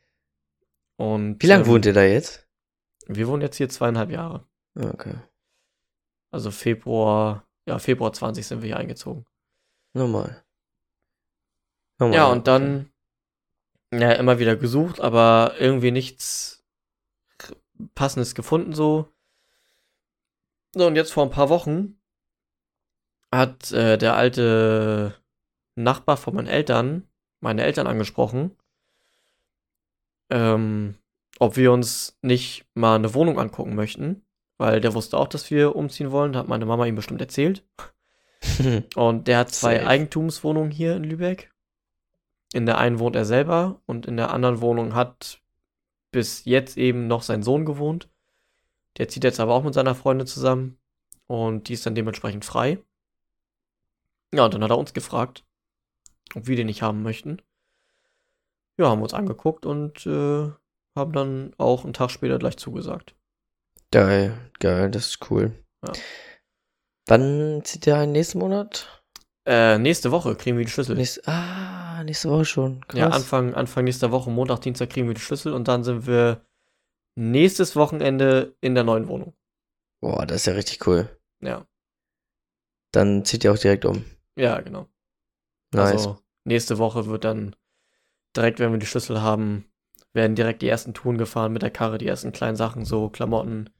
[0.96, 2.48] Und Wie lange ähm, wohnt ihr da jetzt?
[3.06, 4.46] Wir wohnen jetzt hier zweieinhalb Jahre.
[4.78, 5.14] Okay.
[6.30, 9.26] Also Februar, ja, Februar 20 sind wir hier eingezogen.
[9.92, 10.44] Normal.
[11.98, 12.16] Normal.
[12.16, 12.90] Ja, und dann
[13.92, 16.64] ja, immer wieder gesucht, aber irgendwie nichts
[17.94, 19.12] Passendes gefunden so.
[20.74, 22.00] So, und jetzt vor ein paar Wochen
[23.32, 25.16] hat äh, der alte
[25.74, 27.08] Nachbar von meinen Eltern
[27.40, 28.56] meine Eltern angesprochen,
[30.30, 30.96] ähm,
[31.38, 34.22] ob wir uns nicht mal eine Wohnung angucken möchten,
[34.60, 37.64] weil der wusste auch, dass wir umziehen wollen, hat meine Mama ihm bestimmt erzählt.
[38.94, 39.86] Und der hat zwei Safe.
[39.86, 41.50] Eigentumswohnungen hier in Lübeck.
[42.52, 45.40] In der einen wohnt er selber und in der anderen Wohnung hat
[46.10, 48.10] bis jetzt eben noch sein Sohn gewohnt.
[48.98, 50.76] Der zieht jetzt aber auch mit seiner Freundin zusammen
[51.26, 52.78] und die ist dann dementsprechend frei.
[54.34, 55.44] Ja, und dann hat er uns gefragt,
[56.34, 57.40] ob wir den nicht haben möchten.
[58.76, 60.50] Ja, haben wir uns angeguckt und äh,
[60.96, 63.14] haben dann auch einen Tag später gleich zugesagt.
[63.92, 65.52] Geil, geil, das ist cool.
[65.84, 65.92] Ja.
[67.08, 68.12] Wann zieht der ein?
[68.12, 69.02] Nächsten Monat?
[69.46, 70.94] Äh, nächste Woche kriegen wir die Schlüssel.
[70.94, 72.86] Nächste, ah, nächste Woche schon.
[72.86, 72.98] Krass.
[72.98, 76.46] Ja, Anfang, Anfang nächster Woche, Montag, Dienstag kriegen wir die Schlüssel und dann sind wir
[77.16, 79.34] nächstes Wochenende in der neuen Wohnung.
[80.00, 81.08] Boah, das ist ja richtig cool.
[81.42, 81.66] Ja.
[82.92, 84.04] Dann zieht ihr auch direkt um.
[84.36, 84.88] Ja, genau.
[85.72, 85.92] Nice.
[85.92, 87.56] Also nächste Woche wird dann
[88.36, 89.69] direkt, wenn wir die Schlüssel haben,
[90.12, 93.70] werden direkt die ersten Touren gefahren mit der Karre, die ersten kleinen Sachen, so Klamotten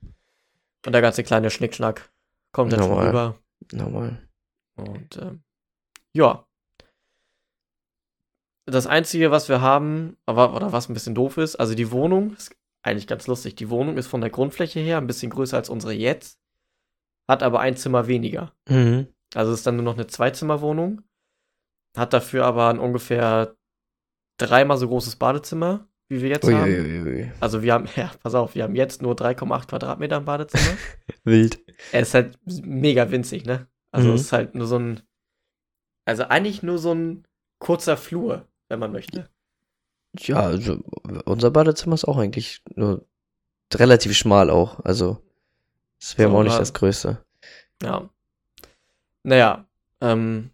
[0.86, 2.10] und der ganze kleine Schnickschnack
[2.52, 3.36] kommt dann schon rüber.
[3.72, 4.28] Normal.
[4.76, 5.42] Und ähm,
[6.12, 6.46] ja.
[8.66, 12.34] Das Einzige, was wir haben, aber oder was ein bisschen doof ist, also die Wohnung
[12.34, 13.56] ist eigentlich ganz lustig.
[13.56, 16.38] Die Wohnung ist von der Grundfläche her ein bisschen größer als unsere jetzt,
[17.28, 18.54] hat aber ein Zimmer weniger.
[18.68, 19.08] Mhm.
[19.34, 21.02] Also ist dann nur noch eine Zweizimmerwohnung,
[21.96, 23.54] hat dafür aber ein ungefähr
[24.38, 26.70] dreimal so großes Badezimmer, wie wir jetzt haben.
[26.70, 27.32] Uiuiui.
[27.40, 30.76] Also wir haben, ja, pass auf, wir haben jetzt nur 3,8 Quadratmeter im Badezimmer.
[31.24, 31.58] Wild.
[31.92, 33.66] Er ist halt mega winzig, ne?
[33.92, 34.14] Also Mhm.
[34.14, 35.00] es ist halt nur so ein,
[36.04, 37.26] also eigentlich nur so ein
[37.58, 39.28] kurzer Flur, wenn man möchte.
[40.18, 40.82] Ja, also
[41.24, 43.06] unser Badezimmer ist auch eigentlich nur
[43.72, 44.80] relativ schmal auch.
[44.84, 45.22] Also,
[46.00, 47.24] das wäre So, auch nicht das Größte.
[47.82, 48.08] Ja.
[49.22, 49.66] Naja,
[50.00, 50.50] ähm,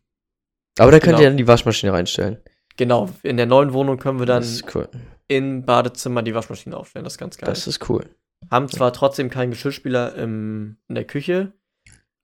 [0.79, 1.21] Aber da könnt Genau.
[1.21, 2.39] ihr dann die Waschmaschine reinstellen.
[2.77, 4.89] Genau, in der neuen Wohnung können wir dann cool.
[5.29, 7.49] im Badezimmer die Waschmaschine aufstellen, das ist ganz geil.
[7.49, 8.09] Das ist cool.
[8.51, 11.53] Haben zwar trotzdem keinen Geschirrspüler im, in der Küche,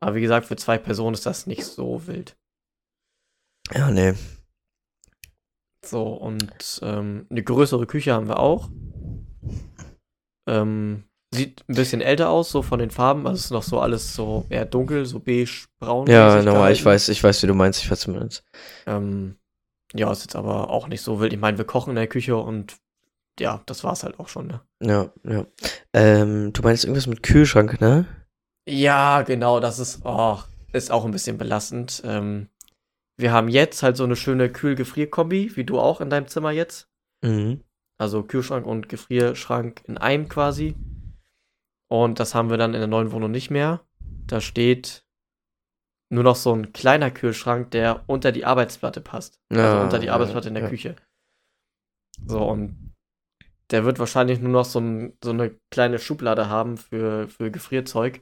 [0.01, 2.37] aber wie gesagt, für zwei Personen ist das nicht so wild.
[3.73, 4.15] Ja, nee.
[5.85, 8.71] So, und ähm, eine größere Küche haben wir auch.
[10.49, 13.27] Ähm, sieht ein bisschen älter aus, so von den Farben.
[13.27, 16.07] Also es ist noch so alles so eher dunkel, so beige, braun.
[16.07, 18.45] Ja, normal, ich weiß, ich weiß, wie du meinst, ich weiß, meinst.
[18.87, 19.37] Ähm,
[19.95, 21.33] ja, ist jetzt aber auch nicht so wild.
[21.33, 22.77] Ich meine, wir kochen in der Küche und
[23.39, 24.61] ja, das war's halt auch schon, ne?
[24.83, 25.47] Ja, ja.
[25.93, 28.07] Ähm, du meinst irgendwas mit Kühlschrank, ne?
[28.69, 30.39] Ja, genau, das ist, oh,
[30.73, 32.03] ist auch ein bisschen belastend.
[32.05, 32.49] Ähm,
[33.17, 36.89] wir haben jetzt halt so eine schöne Kühl-Gefrier-Kombi, wie du auch in deinem Zimmer jetzt.
[37.23, 37.61] Mhm.
[37.99, 40.75] Also Kühlschrank und Gefrierschrank in einem quasi.
[41.89, 43.81] Und das haben wir dann in der neuen Wohnung nicht mehr.
[44.27, 45.05] Da steht
[46.12, 49.40] nur noch so ein kleiner Kühlschrank, der unter die Arbeitsplatte passt.
[49.51, 50.68] Also Ja, unter die ja, Arbeitsplatte in der ja.
[50.68, 50.96] Küche.
[52.27, 52.92] So, und
[53.70, 58.20] der wird wahrscheinlich nur noch so, ein, so eine kleine Schublade haben für, für Gefrierzeug.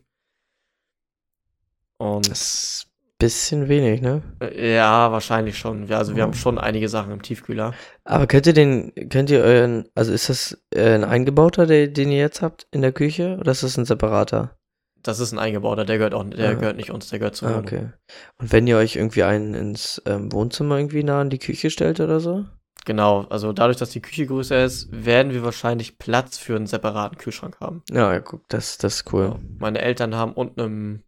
[1.98, 4.22] Und Das ist ein bisschen wenig, ne?
[4.40, 5.90] äh, ja, wahrscheinlich schon.
[5.92, 7.74] Also wir haben schon einige Sachen im Tiefkühler.
[8.04, 12.18] Aber könnt ihr den, könnt ihr euren, also ist das äh, ein eingebauter, den ihr
[12.18, 14.56] jetzt habt in der Küche, oder ist das ein separater?
[15.02, 16.54] Das ist ein eingebauter, der gehört auch, der Ah.
[16.54, 17.90] gehört nicht uns, der gehört zu Ah, okay.
[18.38, 22.00] Und wenn ihr euch irgendwie einen ins ähm, Wohnzimmer irgendwie nah an die Küche stellt
[22.00, 22.44] oder so?
[22.86, 27.18] Genau, also dadurch, dass die Küche größer ist, werden wir wahrscheinlich Platz für einen separaten
[27.18, 27.82] Kühlschrank haben.
[27.90, 29.24] Ja, ja, guck, das, das ist cool.
[29.24, 29.38] Ja.
[29.58, 31.02] Meine Eltern haben unten im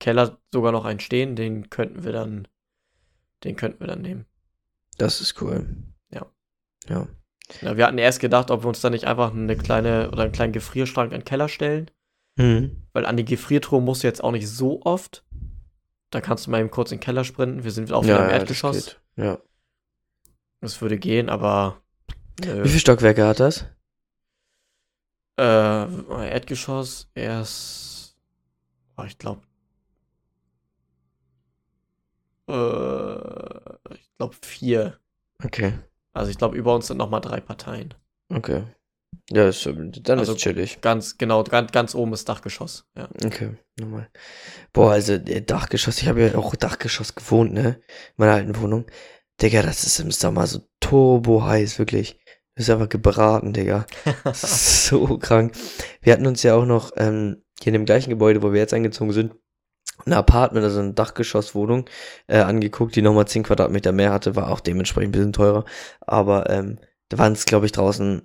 [0.00, 2.48] Keller sogar noch einen stehen, den könnten wir dann,
[3.44, 4.26] den könnten wir dann nehmen.
[4.98, 5.66] Das ist cool.
[6.10, 6.26] Ja.
[6.88, 7.06] Ja.
[7.60, 10.32] Ja, wir hatten erst gedacht, ob wir uns da nicht einfach eine kleine oder einen
[10.32, 11.90] kleinen Gefrierschrank in den Keller stellen,
[12.36, 12.81] Mhm.
[12.92, 15.24] Weil an die Gefriertruhe musst du jetzt auch nicht so oft.
[16.10, 17.64] Da kannst du mal eben kurz in den Keller sprinten.
[17.64, 18.84] Wir sind auch wieder Ja, im ja, das Erdgeschoss.
[18.84, 19.00] geht.
[19.16, 19.38] Ja.
[20.60, 21.80] Das, würde gehen, aber
[22.44, 22.64] nö.
[22.64, 23.66] Wie viele Stockwerke hat das?
[25.38, 25.42] Äh,
[26.28, 28.16] Erdgeschoss erst,
[28.96, 29.40] oh, ich glaube,
[32.48, 34.98] äh, ich glaube vier.
[35.42, 35.78] Okay.
[36.12, 37.94] Also ich glaube, über uns sind noch mal drei Parteien.
[38.28, 38.64] Okay.
[39.30, 40.80] Ja, ist, dann Also- ist chillig.
[40.80, 42.86] Ganz genau, ganz, ganz oben ist Dachgeschoss.
[42.96, 43.08] Ja.
[43.24, 44.08] Okay, nochmal.
[44.72, 47.80] Boah, also der Dachgeschoss, ich habe ja auch Dachgeschoss gewohnt, ne?
[47.88, 48.86] In meiner alten Wohnung.
[49.40, 52.12] Digga, das ist im Sommer so turbo heiß, wirklich.
[52.54, 53.86] Du bist einfach gebraten, Digga.
[54.24, 55.54] Das ist so krank.
[56.02, 58.74] Wir hatten uns ja auch noch ähm, hier in dem gleichen Gebäude, wo wir jetzt
[58.74, 59.34] eingezogen sind,
[60.04, 61.88] ein Apartment, also eine Dachgeschosswohnung,
[62.26, 65.64] äh, angeguckt, die nochmal 10 Quadratmeter mehr hatte, war auch dementsprechend ein bisschen teurer.
[66.00, 68.22] Aber ähm, da waren es, glaube ich, draußen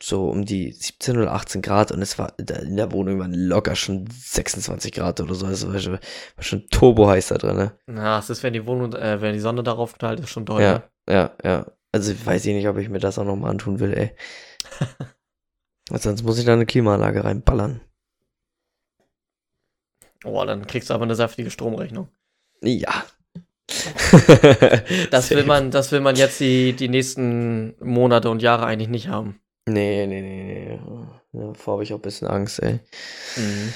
[0.00, 3.76] so um die 17 oder 18 Grad und es war in der Wohnung waren locker
[3.76, 5.46] schon 26 Grad oder so.
[5.46, 7.78] Also war schon, war schon turbo heiß da drin, ne?
[7.86, 10.62] Na, es ist, wenn die Wohnung, äh, wenn die Sonne darauf knallt, ist schon doll.
[10.62, 10.82] Ja, ne?
[11.08, 11.66] ja, ja.
[11.92, 14.16] Also weiß ich nicht, ob ich mir das auch nochmal antun will, ey.
[15.98, 17.82] Sonst muss ich da eine Klimaanlage reinballern.
[20.24, 22.08] Oh, dann kriegst du aber eine saftige Stromrechnung.
[22.62, 23.04] Ja.
[25.10, 29.08] Das will man, das will man jetzt die, die nächsten Monate und Jahre eigentlich nicht
[29.08, 29.40] haben.
[29.68, 30.78] Nee, nee, nee,
[31.32, 31.48] nee.
[31.48, 32.80] Davor habe ich auch ein bisschen Angst, ey.
[33.36, 33.72] Mhm.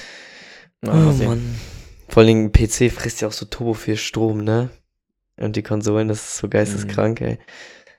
[0.82, 1.12] Na, Oh.
[1.24, 1.58] Mann.
[2.08, 4.70] Vor allen Dingen, PC frisst ja auch so turbo viel Strom, ne?
[5.38, 7.38] Und die Konsolen, das ist so geisteskrank, ey.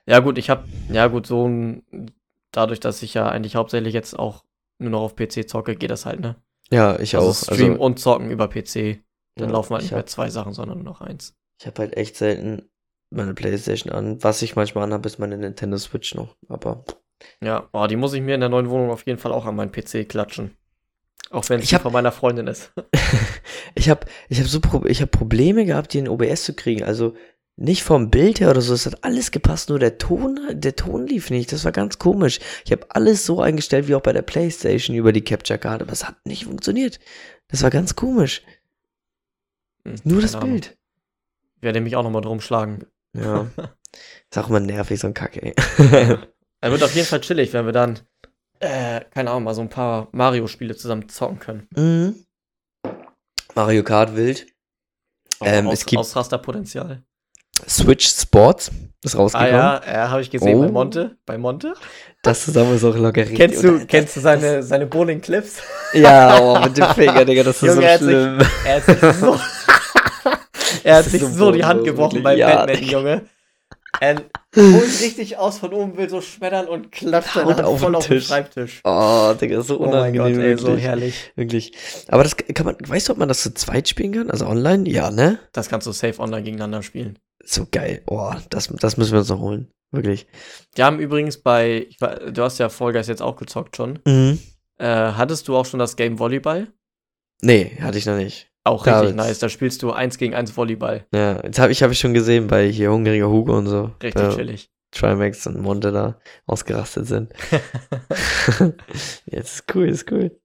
[0.06, 1.82] Ja, gut, ich habe, ja, gut, so ein,
[2.50, 4.44] dadurch, dass ich ja eigentlich hauptsächlich jetzt auch
[4.78, 6.36] nur noch auf PC zocke, geht das halt, ne?
[6.70, 7.34] Ja, ich Also auch.
[7.54, 9.00] Stream Also, und Zocken über PC.
[9.36, 11.34] Dann ja, laufen halt ich nicht mehr hab, zwei Sachen, sondern nur noch eins.
[11.60, 12.68] ich hab halt echt selten
[13.10, 14.22] meine Playstation an.
[14.22, 16.36] Was ich manchmal anhabe, ist meine Nintendo Switch noch.
[16.48, 16.84] Aber
[17.42, 19.56] Ja, oh, die muss ich mir in der neuen Wohnung auf jeden Fall auch an
[19.56, 20.56] meinen PC klatschen.
[21.30, 22.72] Auch wenn es ich von meiner Freundin ist.
[23.74, 26.84] ich hab, ich hab so Pro ich hab Probleme gehabt, die in OBS zu kriegen.
[26.84, 27.14] Also
[27.56, 31.06] nicht vom Bild her oder so, es hat alles gepasst, nur der Ton, der Ton
[31.06, 31.52] lief nicht.
[31.52, 32.38] Das war ganz komisch.
[32.64, 35.92] Ich habe alles so eingestellt wie auch bei der Playstation über die Capture Card, aber
[35.92, 37.00] es hat nicht funktioniert.
[37.48, 38.42] Das war ganz komisch.
[39.84, 40.50] Hm, Nur das Ahnung.
[40.50, 40.78] Bild.
[41.60, 42.86] Werde mich auch nochmal drum schlagen.
[43.12, 43.48] Ja.
[44.30, 46.18] Ist auch immer nervig, so ein Kacke, ey.
[46.60, 48.00] Er wird auf jeden Fall chillig, wenn wir dann,
[48.60, 51.68] äh, keine Ahnung, mal so ein paar Mario-Spiele zusammen zocken können.
[51.76, 52.24] Mhm.
[53.54, 54.46] Mario Kart wild.
[55.40, 57.02] Ähm, aus, es gibt Ausrasterpotenzial.
[57.68, 58.70] Switch Sports
[59.04, 59.52] ist Ah rausgekommen.
[59.54, 60.70] ja, ja habe ich gesehen bei Oh.
[60.72, 61.16] Monte.
[61.26, 61.74] Bei Monte.
[62.22, 63.36] Das zusammen ist auch locker richtig.
[63.38, 65.60] Kennst du, kennst du seine, seine Bowling-Clips?
[65.92, 68.38] Ja, oh, mit dem Finger, Digga, das ist Junge, er hat so sich- schlimm.
[68.64, 69.40] Er hat sich so,
[70.84, 72.92] er hat sich ist so die Hand gebrochen beim Ja, Batman, Digga.
[72.92, 73.26] Junge.
[74.00, 74.16] Er
[74.56, 77.96] holt richtig aus von oben, will so schmettern und klatscht Haut Hand auf voll den
[77.96, 78.26] auf den Tisch.
[78.28, 78.80] Schreibtisch.
[78.84, 81.32] Oh, Digga, so Oh mein unangenehm, Gott, ey, so herrlich.
[81.36, 81.72] Wirklich.
[82.08, 84.30] Aber das kann man, weißt du, ob man das zu zweit spielen kann?
[84.30, 84.88] Also online?
[84.88, 85.38] Ja, ne?
[85.52, 87.18] Das kannst du safe online gegeneinander spielen.
[87.44, 88.02] So geil.
[88.06, 89.70] Oh, das, das müssen wir uns noch holen.
[89.90, 90.26] Wirklich.
[90.76, 94.00] Die haben übrigens bei, war- du hast ja Fall Guys jetzt auch gezockt schon.
[94.06, 94.38] Mhm.
[94.76, 96.68] Äh, hattest du auch schon das Game Volleyball?
[97.40, 98.47] Nee, hatte ich noch nicht.
[98.68, 99.38] Auch Da richtig nice.
[99.38, 101.06] Da spielst du eins gegen eins Volleyball.
[101.14, 103.92] Ja, jetzt habe ich, hab ich schon gesehen bei hier Hungriger Hugo und so.
[104.02, 104.70] Richtig chillig.
[104.90, 107.32] Trimax und Monte da ausgerastet sind.
[109.26, 110.38] Jetzt ist cool, ist cool.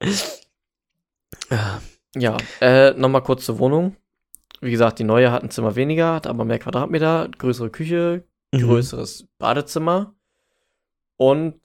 [1.52, 1.80] Ah,
[2.14, 3.96] Ja, äh, nochmal kurz zur Wohnung.
[4.60, 8.60] Wie gesagt, die neue hat ein Zimmer weniger, hat aber mehr Quadratmeter, größere Küche, mhm.
[8.60, 10.14] größeres Badezimmer.
[11.16, 11.60] Und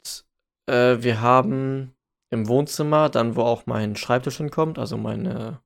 [0.66, 1.94] äh, wir haben
[2.32, 5.62] im Wohnzimmer, dann wo auch mein Schreibtisch hinkommt, also meine,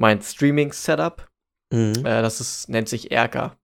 [0.00, 1.28] mein Streaming-Setup,
[1.72, 1.92] Mhm.
[2.06, 3.56] äh, das ist, nennt sich Erker.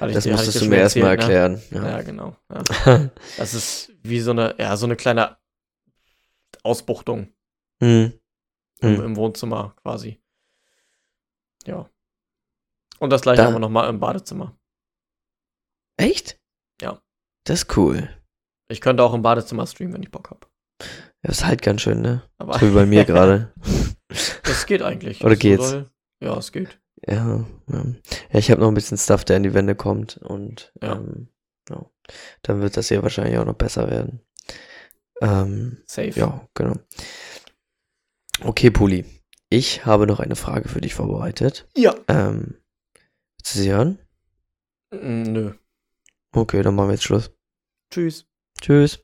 [0.00, 1.22] Hatte Das ich musstest du mir erstmal ne?
[1.22, 1.62] erklären.
[1.70, 2.02] Ja, Ja.
[2.02, 2.36] genau.
[2.50, 2.62] Ja.
[3.36, 5.36] Das ist wie so eine, ja, so eine kleine
[6.62, 7.32] Ausbuchtung
[7.80, 8.18] Mhm.
[8.80, 9.00] im, Mhm.
[9.04, 10.20] im Wohnzimmer quasi.
[11.66, 11.88] Ja.
[13.00, 14.56] Und das gleiche Da- haben wir nochmal im Badezimmer.
[15.96, 16.38] Echt?
[16.80, 17.00] Ja.
[17.44, 18.08] Das ist cool.
[18.68, 20.46] Ich könnte auch im Badezimmer streamen, wenn ich Bock habe.
[21.24, 22.22] Ja, ist halt ganz schön, ne?
[22.38, 23.52] Aber So wie bei mir gerade.
[24.44, 25.24] das geht eigentlich.
[25.24, 25.70] Oder So geht's?
[25.70, 26.78] doll- Ja, es geht.
[27.06, 27.84] Ja, ja.
[28.32, 30.92] ja ich habe noch ein bisschen Stuff, der an die Wände kommt und Ja.
[30.96, 31.28] ähm,
[31.68, 31.84] ja.
[32.42, 34.20] dann wird das hier wahrscheinlich auch noch besser werden.
[35.20, 36.10] Ähm, Safe.
[36.18, 36.76] ja, genau.
[38.42, 39.04] Okay, Puli.
[39.48, 41.68] Ich habe noch eine Frage für dich vorbereitet.
[41.76, 41.94] Ja.
[42.08, 42.56] Ähm,
[43.38, 43.98] willst du sie hören?
[44.90, 45.52] Mm, Nö.
[46.32, 47.30] Okay, dann machen wir jetzt Schluss.
[47.92, 48.26] Tschüss.
[48.60, 49.03] Tschüss.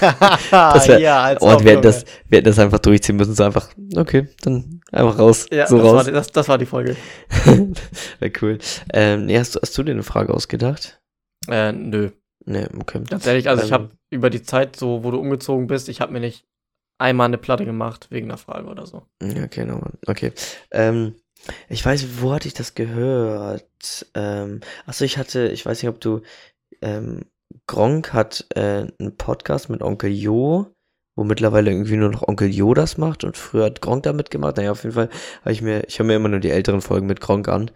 [0.50, 3.34] das wär- ja, als Und ob, wir hätten, das, wir hätten das einfach durchziehen müssen,
[3.34, 5.46] so einfach, okay, dann einfach raus.
[5.50, 6.04] Ja, so das, war, raus.
[6.06, 6.96] die- das, das war die Folge.
[8.18, 8.58] Wäre cool.
[8.92, 11.00] Ähm, nee, hast, du- hast du dir eine Frage ausgedacht?
[11.48, 12.10] Äh, nö.
[12.44, 13.02] Nee, okay.
[13.08, 13.74] Ganz ehrlich, also ich Ähm.
[13.74, 16.46] habe über die Zeit, so wo du umgezogen bist, ich habe mir nicht
[16.98, 19.02] einmal eine Platte gemacht wegen einer Frage oder so.
[19.22, 19.92] Ja, Okay, nochmal.
[20.06, 20.32] Okay.
[20.70, 21.14] Ähm,
[21.68, 24.06] ich weiß, wo hatte ich das gehört?
[24.14, 26.22] Ähm, achso, ich hatte, ich weiß nicht, ob du,
[26.82, 27.26] ähm,
[27.68, 30.74] Gronk hat äh, einen Podcast mit Onkel Jo,
[31.14, 34.56] wo mittlerweile irgendwie nur noch Onkel Jo das macht und früher hat Gronk da mitgemacht.
[34.56, 35.10] Naja, auf jeden Fall
[35.42, 37.70] habe ich mir, ich höre mir immer nur die älteren Folgen mit Gronk an,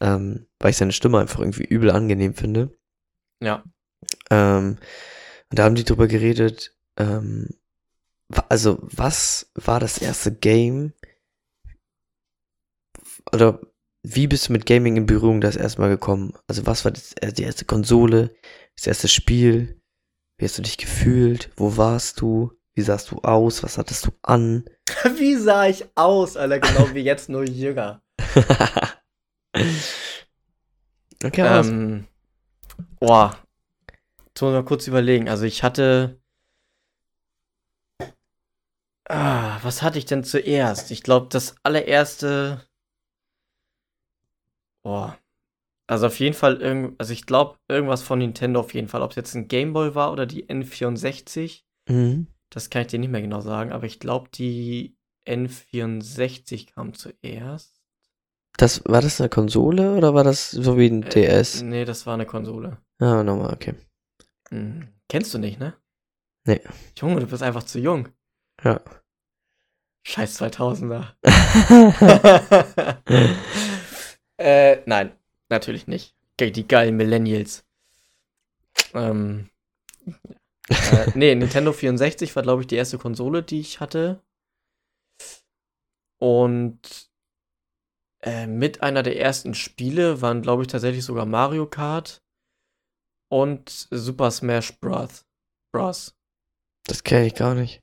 [0.00, 2.70] ähm, weil ich seine Stimme einfach irgendwie übel angenehm finde.
[3.42, 3.64] Ja.
[4.30, 4.78] Ähm,
[5.50, 7.50] und da haben die drüber geredet, ähm,
[8.48, 10.92] also was war das erste Game?
[13.32, 13.60] Oder
[14.04, 16.34] wie bist du mit Gaming in Berührung das erste Mal gekommen?
[16.46, 18.34] Also was war das, äh, die erste Konsole,
[18.82, 19.80] das erste Spiel?
[20.36, 21.50] Wie hast du dich gefühlt?
[21.56, 22.50] Wo warst du?
[22.74, 23.62] Wie sahst du aus?
[23.62, 24.64] Was hattest du an?
[25.16, 26.58] Wie sah ich aus, Alter?
[26.58, 28.02] Genau wie jetzt, nur jünger.
[31.22, 31.68] okay, was?
[31.68, 32.08] Ähm,
[32.98, 33.38] boah.
[34.26, 35.28] Jetzt muss ich mal kurz überlegen.
[35.28, 36.20] Also ich hatte.
[39.08, 40.90] Ah, was hatte ich denn zuerst?
[40.90, 42.66] Ich glaube, das allererste.
[44.82, 45.21] Boah.
[45.92, 49.02] Also auf jeden Fall irgend, also ich glaube irgendwas von Nintendo auf jeden Fall.
[49.02, 52.28] Ob es jetzt ein Gameboy war oder die N64, Mhm.
[52.48, 53.72] das kann ich dir nicht mehr genau sagen.
[53.72, 54.96] Aber ich glaube, die
[55.28, 57.82] N64 kam zuerst.
[58.56, 61.60] Das, war das eine Konsole oder war das so wie ein Äh, DS?
[61.60, 62.78] Nee, das war eine Konsole.
[62.98, 63.74] Ah, nochmal, okay.
[64.48, 65.74] Hm, kennst du nicht, ne?
[66.46, 66.62] Nee.
[66.96, 68.08] Junge, du bist einfach zu jung.
[68.64, 68.80] Ja.
[70.06, 71.16] Scheiß 2000er.
[74.38, 75.12] äh, nein,
[75.52, 76.14] natürlich nicht.
[76.40, 77.64] Die geilen Millennials.
[78.94, 79.48] Ähm,
[80.68, 84.22] äh, nee, Nintendo 64 war, glaube ich, die erste Konsole, die ich hatte.
[86.20, 87.10] Und
[88.22, 92.22] äh, mit einer der ersten Spiele waren, glaube ich, tatsächlich sogar Mario Kart
[93.30, 95.24] und Super Smash Bros.
[95.72, 96.14] Bros.
[96.86, 97.76] Das kenne ich gar nicht.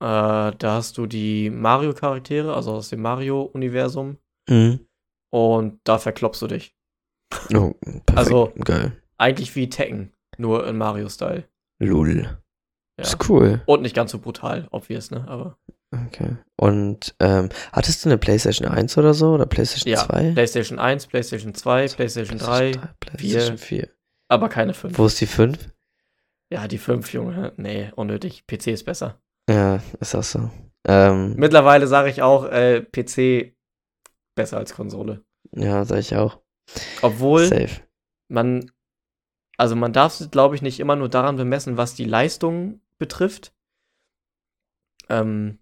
[0.00, 4.18] Äh, da hast du die Mario-Charaktere, also aus dem Mario-Universum,
[4.48, 4.86] Mhm.
[5.32, 6.76] und da verklopst du dich.
[7.54, 8.16] Oh, perfekt.
[8.16, 8.92] Also- Geil.
[9.18, 11.44] Eigentlich wie Tekken, nur in Mario-Style.
[11.80, 12.38] Lul.
[12.98, 13.04] Ja.
[13.04, 13.62] Ist cool.
[13.66, 15.26] Und nicht ganz so brutal, obvious, ne?
[15.28, 15.58] Aber
[16.06, 16.36] Okay.
[16.56, 19.32] Und ähm, hattest du eine PlayStation 1 oder so?
[19.32, 20.32] Oder PlayStation ja, 2?
[20.32, 23.88] PlayStation 1, PlayStation 2, PlayStation 3, PlayStation 4.
[24.28, 24.98] aber keine 5.
[24.98, 25.72] Wo ist die 5?
[26.52, 27.52] Ja, die 5, Junge.
[27.56, 28.46] Nee, unnötig.
[28.46, 29.18] PC ist besser.
[29.48, 30.50] Ja, ist auch so.
[30.86, 33.54] Ähm, Mittlerweile sage ich auch, äh, PC
[34.34, 35.24] besser als Konsole.
[35.52, 36.38] ja, sag ich auch.
[37.02, 37.82] Obwohl Safe.
[38.28, 38.70] man,
[39.56, 43.52] also man darf es, glaube ich, nicht immer nur daran bemessen, was die Leistung betrifft.
[45.08, 45.58] Ähm,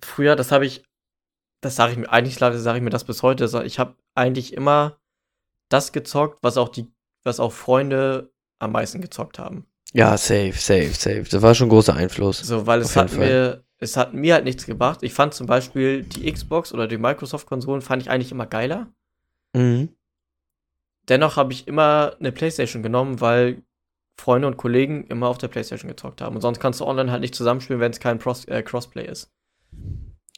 [0.00, 0.84] früher, das habe ich,
[1.60, 5.00] das sage ich mir, eigentlich sage ich mir das bis heute, ich habe eigentlich immer
[5.68, 6.92] das gezockt, was auch die,
[7.22, 9.66] was auch Freunde am meisten gezockt haben.
[9.92, 11.24] Ja, safe, safe, safe.
[11.28, 12.38] Das war schon ein großer Einfluss.
[12.38, 15.02] So, weil es hat mir, es hat mir halt nichts gebracht.
[15.02, 18.92] Ich fand zum Beispiel die Xbox oder die Microsoft-Konsolen fand ich eigentlich immer geiler.
[19.54, 19.96] Mhm.
[21.08, 23.62] Dennoch habe ich immer eine Playstation genommen, weil
[24.20, 26.36] Freunde und Kollegen immer auf der Playstation gezockt haben.
[26.36, 29.32] Und sonst kannst du online halt nicht zusammenspielen, wenn es kein Pros äh, Crossplay ist.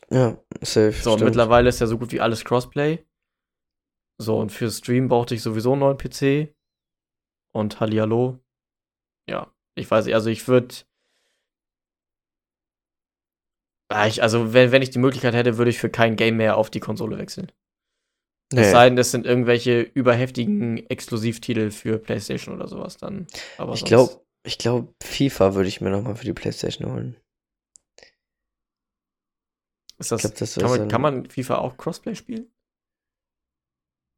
[0.08, 0.92] Ja, safe.
[0.92, 3.04] So, und mittlerweile ist ja so gut wie alles Crossplay.
[4.18, 6.54] So, und für Stream brauchte ich sowieso einen neuen PC.
[7.54, 8.38] Und Hallihallo.
[9.28, 10.74] Ja, ich weiß nicht, also ich würde.
[14.06, 16.70] Ich, also, wenn, wenn ich die Möglichkeit hätte, würde ich für kein Game mehr auf
[16.70, 17.52] die Konsole wechseln.
[18.60, 23.26] Es sei denn, das sind irgendwelche überheftigen Exklusivtitel für PlayStation oder sowas dann.
[23.58, 27.16] Aber Ich glaube, ich glaube, FIFA würde ich mir nochmal für die Playstation holen.
[29.98, 32.50] ist das, Ich glaube, das kann, man, kann man FIFA auch Crossplay spielen?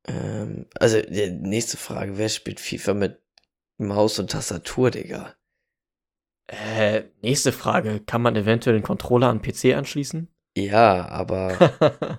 [0.07, 3.22] Ähm, also, die nächste Frage, wer spielt FIFA mit
[3.78, 5.35] Maus und Tastatur, Digga?
[6.47, 8.01] Äh, nächste Frage.
[8.01, 10.28] Kann man eventuell den Controller an PC anschließen?
[10.57, 11.57] Ja, aber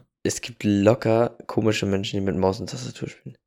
[0.25, 3.37] es gibt locker komische Menschen, die mit Maus und Tastatur spielen.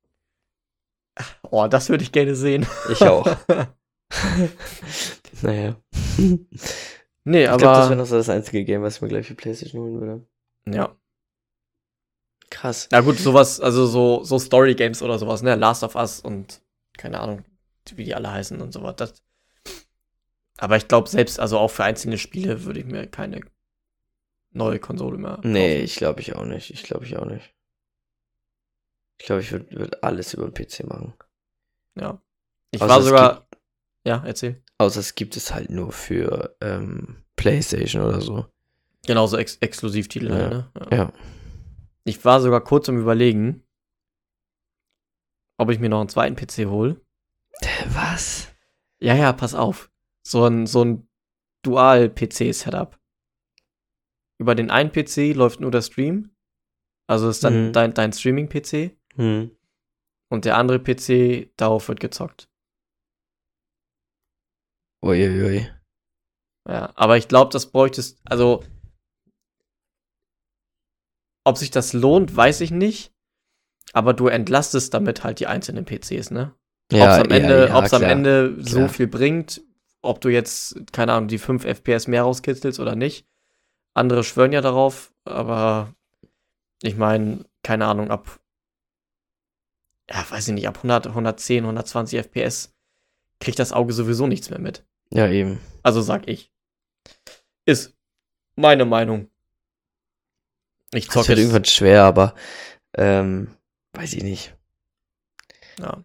[1.50, 2.66] oh, das würde ich gerne sehen.
[2.90, 3.26] Ich auch.
[5.42, 5.76] naja.
[7.24, 7.96] nee, Ich glaube, das wäre aber.
[7.96, 10.26] noch so das einzige Game, was ich mir gleich für Playstation holen würde.
[10.66, 10.96] ja.
[12.50, 12.88] Krass.
[12.90, 15.54] Na gut, sowas, also so, so Story-Games oder sowas, ne?
[15.54, 16.62] Last of Us und
[16.96, 17.44] keine Ahnung,
[17.94, 18.94] wie die alle heißen und sowas.
[18.96, 19.22] Das,
[20.56, 23.42] aber ich glaube, selbst, also auch für einzelne Spiele würde ich mir keine
[24.58, 25.40] neue Konsole mehr.
[25.42, 25.84] Nee, kaufen.
[25.84, 26.70] ich glaube ich auch nicht.
[26.70, 27.54] Ich glaube ich auch nicht.
[29.18, 31.14] Ich glaube, ich würde würd alles über den PC machen.
[31.96, 32.22] Ja.
[32.70, 33.48] Ich Außer war sogar.
[34.06, 34.62] Ja, erzähl.
[34.78, 38.46] Außer es gibt es halt nur für ähm, Playstation oder so.
[39.06, 40.70] Genauso ex Exklusivtitel, halt, ne?
[40.90, 41.12] Ja.
[42.04, 43.64] Ich war sogar kurz am Überlegen,
[45.56, 47.00] ob ich mir noch einen zweiten PC hole.
[47.88, 48.48] Was?
[49.00, 49.90] Ja, ja, pass auf.
[50.22, 51.08] So ein, so ein
[51.62, 52.98] Dual-PC-Setup.
[54.40, 56.30] Über den einen PC läuft nur der Stream.
[57.08, 57.72] Also ist dann Mhm.
[57.72, 58.96] dein, dein Streaming-PC.
[59.16, 59.50] Hm.
[60.30, 62.48] Und der andere PC, darauf wird gezockt.
[65.04, 65.68] Uiuiui.
[66.68, 68.62] Ja, aber ich glaube, das bräuchtest, also,
[71.44, 73.12] ob sich das lohnt, weiß ich nicht.
[73.94, 76.54] Aber du entlastest damit halt die einzelnen PCs, ne?
[76.92, 78.02] Ja, ob's am Ende, ja, ja, ob's am.
[78.02, 78.88] Ende so Klar.
[78.90, 79.62] viel bringt,
[80.02, 83.26] ob du jetzt, keine Ahnung, die 5 FPS mehr rauskitzelst oder nicht.
[83.98, 85.94] Andere schwören ja darauf, aber
[86.82, 88.40] ich meine, keine Ahnung, ab,
[90.10, 92.74] ja, weiß ich nicht, ab 100, 110, 120 FPS
[93.40, 94.84] kriegt das Auge sowieso nichts mehr mit.
[95.10, 95.60] Ja, eben.
[95.82, 96.52] Also sag ich.
[97.66, 97.94] Ist
[98.56, 99.30] meine Meinung.
[100.92, 102.34] Ich Das zocke wird jetzt, irgendwann schwer, aber
[102.94, 103.54] ähm,
[103.92, 104.56] weiß ich nicht.
[105.78, 106.02] ja.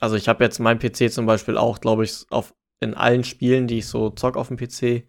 [0.00, 3.66] Also ich habe jetzt mein PC zum Beispiel auch, glaube ich, auf in allen Spielen,
[3.66, 5.08] die ich so zock auf dem PC,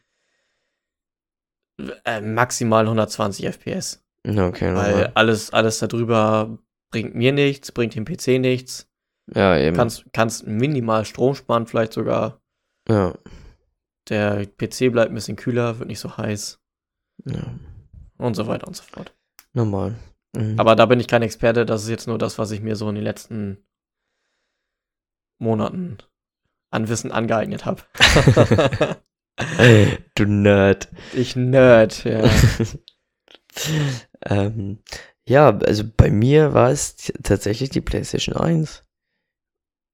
[2.06, 4.04] äh, maximal 120 FPS.
[4.28, 5.12] Okay, Weil nochmal.
[5.16, 6.58] alles, alles darüber
[6.92, 8.88] bringt mir nichts, bringt dem PC nichts.
[9.34, 9.76] Ja, eben.
[9.76, 12.42] Kannst, kannst minimal Strom sparen, vielleicht sogar.
[12.88, 13.14] ja.
[14.08, 16.60] Der PC bleibt ein bisschen kühler, wird nicht so heiß
[17.26, 17.54] ja.
[18.18, 19.16] und so weiter und so fort.
[19.54, 20.00] Normal.
[20.36, 20.60] Mhm.
[20.60, 22.90] Aber da bin ich kein Experte, das ist jetzt nur das, was ich mir so
[22.90, 23.64] in den letzten
[25.38, 26.00] Monaten
[26.72, 27.84] an Wissen angeeignet habe.
[30.16, 30.90] du Nerd.
[31.14, 32.24] ich Nerd, ja.
[34.26, 34.80] ähm,
[35.28, 38.84] ja, also bei mir war es tatsächlich die PlayStation 1.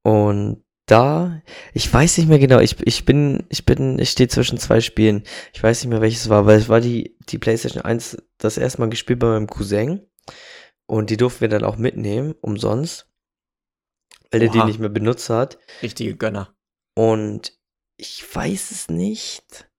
[0.03, 1.41] Und da,
[1.73, 5.23] ich weiß nicht mehr genau, ich, ich bin, ich bin, ich stehe zwischen zwei Spielen.
[5.53, 8.81] Ich weiß nicht mehr welches war, weil es war die, die PlayStation 1 das erste
[8.81, 10.07] Mal gespielt bei meinem Cousin.
[10.87, 13.09] Und die durften wir dann auch mitnehmen, umsonst.
[14.31, 15.57] Weil der die nicht mehr benutzt hat.
[15.81, 16.55] Richtige Gönner.
[16.93, 17.57] Und
[17.97, 19.69] ich weiß es nicht.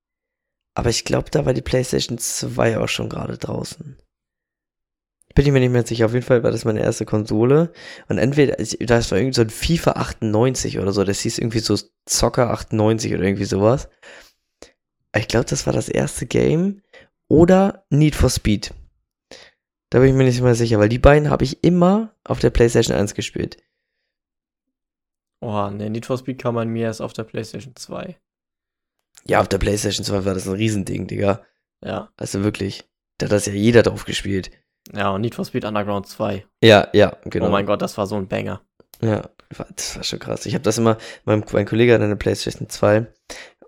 [0.75, 3.97] Aber ich glaube, da war die PlayStation 2 auch schon gerade draußen.
[5.35, 6.07] Bin ich mir nicht mehr sicher.
[6.07, 7.73] Auf jeden Fall war das meine erste Konsole.
[8.09, 11.05] Und entweder, das war irgendwie so ein FIFA 98 oder so.
[11.05, 13.89] Das hieß irgendwie so Zocker 98 oder irgendwie sowas.
[15.15, 16.83] Ich glaube, das war das erste Game.
[17.29, 18.73] Oder Need for Speed.
[19.91, 22.51] Da bin ich mir nicht mehr sicher, weil die beiden habe ich immer auf der
[22.51, 23.57] PlayStation 1 gespielt.
[25.47, 28.19] Oh, ne, Need for Speed kann man mir erst auf der PlayStation 2.
[29.29, 31.41] Ja, auf der PlayStation 2 war das ein Riesending, Digga.
[31.85, 32.11] Ja.
[32.17, 32.83] Also wirklich.
[33.19, 34.51] Da hat das ja jeder drauf gespielt.
[34.93, 36.45] Ja, und Need for Speed Underground 2.
[36.65, 37.47] Ja, ja, genau.
[37.47, 38.61] Oh mein Gott, das war so ein Banger.
[39.01, 39.31] Ja,
[39.77, 40.47] das war schon krass.
[40.47, 43.07] Ich habe das immer, mein, mein Kollege hat eine Playstation 2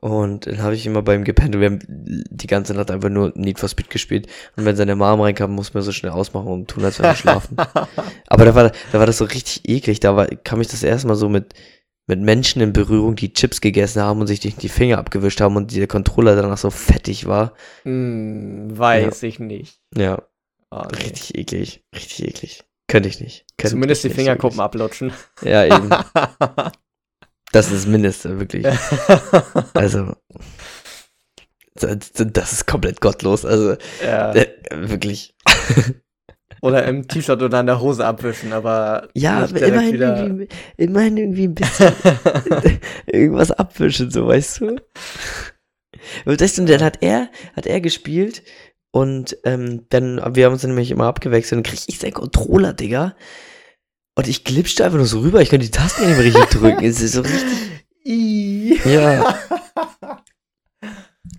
[0.01, 3.33] und dann habe ich immer beim gepennt und wir haben die ganze Nacht einfach nur
[3.35, 4.27] Need for Speed gespielt.
[4.57, 7.15] Und wenn seine Mom reinkam, mussten wir so schnell ausmachen und tun, als wenn wir
[7.17, 7.57] schlafen.
[8.29, 10.01] Aber da war, da war das so richtig eklig.
[10.01, 11.55] Da war, kam ich das erste Mal so mit,
[12.07, 15.57] mit Menschen in Berührung, die Chips gegessen haben und sich die, die Finger abgewischt haben
[15.57, 17.53] und der Controller danach so fettig war.
[17.83, 19.81] hm, weiß ich nicht.
[19.97, 20.23] Ja,
[20.71, 20.99] Oh, nee.
[20.99, 21.83] richtig eklig.
[21.95, 22.65] Richtig eklig.
[22.89, 23.47] Könnte ich nicht.
[23.57, 24.65] Könnte Zumindest die ich nicht, Fingerkuppen wirklich.
[24.65, 25.13] ablutschen.
[25.43, 25.89] Ja, eben.
[27.53, 28.67] Das ist das Mindeste, wirklich.
[29.75, 30.15] Also,
[31.81, 33.45] das ist komplett gottlos.
[33.45, 34.33] Also, ja.
[34.35, 35.35] äh, wirklich.
[36.61, 41.17] Oder im T-Shirt oder in der Hose abwischen, aber Ja, aber immerhin wieder- irgendwie, immerhin
[41.17, 41.93] irgendwie ein bisschen
[43.07, 44.77] irgendwas abwischen, so, weißt du?
[46.25, 48.43] Und das, und dann hat er, hat er gespielt
[48.91, 52.15] und ähm, dann, wir haben uns dann nämlich immer abgewechselt und dann krieg ich seinen
[52.15, 53.15] Controller, Digga.
[54.19, 56.85] Und ich glitschte einfach nur so rüber, ich konnte die Tasten nicht mehr richtig drücken.
[56.85, 57.85] Es ist so richtig.
[58.05, 58.81] I.
[58.85, 59.39] Ja.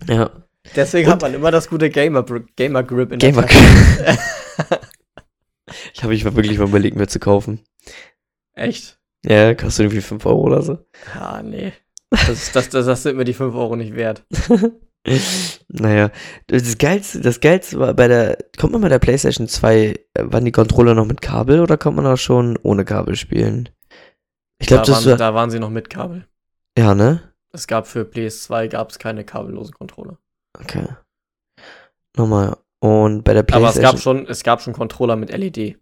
[0.08, 0.30] Ja.
[0.74, 2.24] Deswegen Und- hat man immer das gute Gamer,
[2.56, 4.18] Gamer Grip in der Gamer Tasche.
[5.94, 7.60] Ich habe mich wirklich mal überlegt, mir zu kaufen.
[8.54, 8.98] Echt?
[9.24, 10.78] Ja, kostet irgendwie 5 Euro oder so.
[11.14, 11.72] Ah, nee.
[12.10, 14.24] Das, das, das, das sind mir die 5 Euro nicht wert.
[15.68, 16.10] naja,
[16.48, 19.94] das Geilste, das Geilste war bei der, kommt man bei der PlayStation 2, äh,
[20.24, 23.70] waren die Controller noch mit Kabel oder kommt man auch schon ohne Kabel spielen?
[24.58, 26.26] Ich glaube, da, waren, war, da waren sie noch mit Kabel.
[26.76, 27.22] ja, ne?
[27.52, 30.18] Es gab für PS2 gab es keine kabellosen Controller.
[30.56, 30.86] Okay.
[32.16, 32.56] Nochmal.
[32.78, 33.82] Und bei der Aber es PlayStation.
[33.92, 35.76] gab schon, es gab schon Controller mit LED.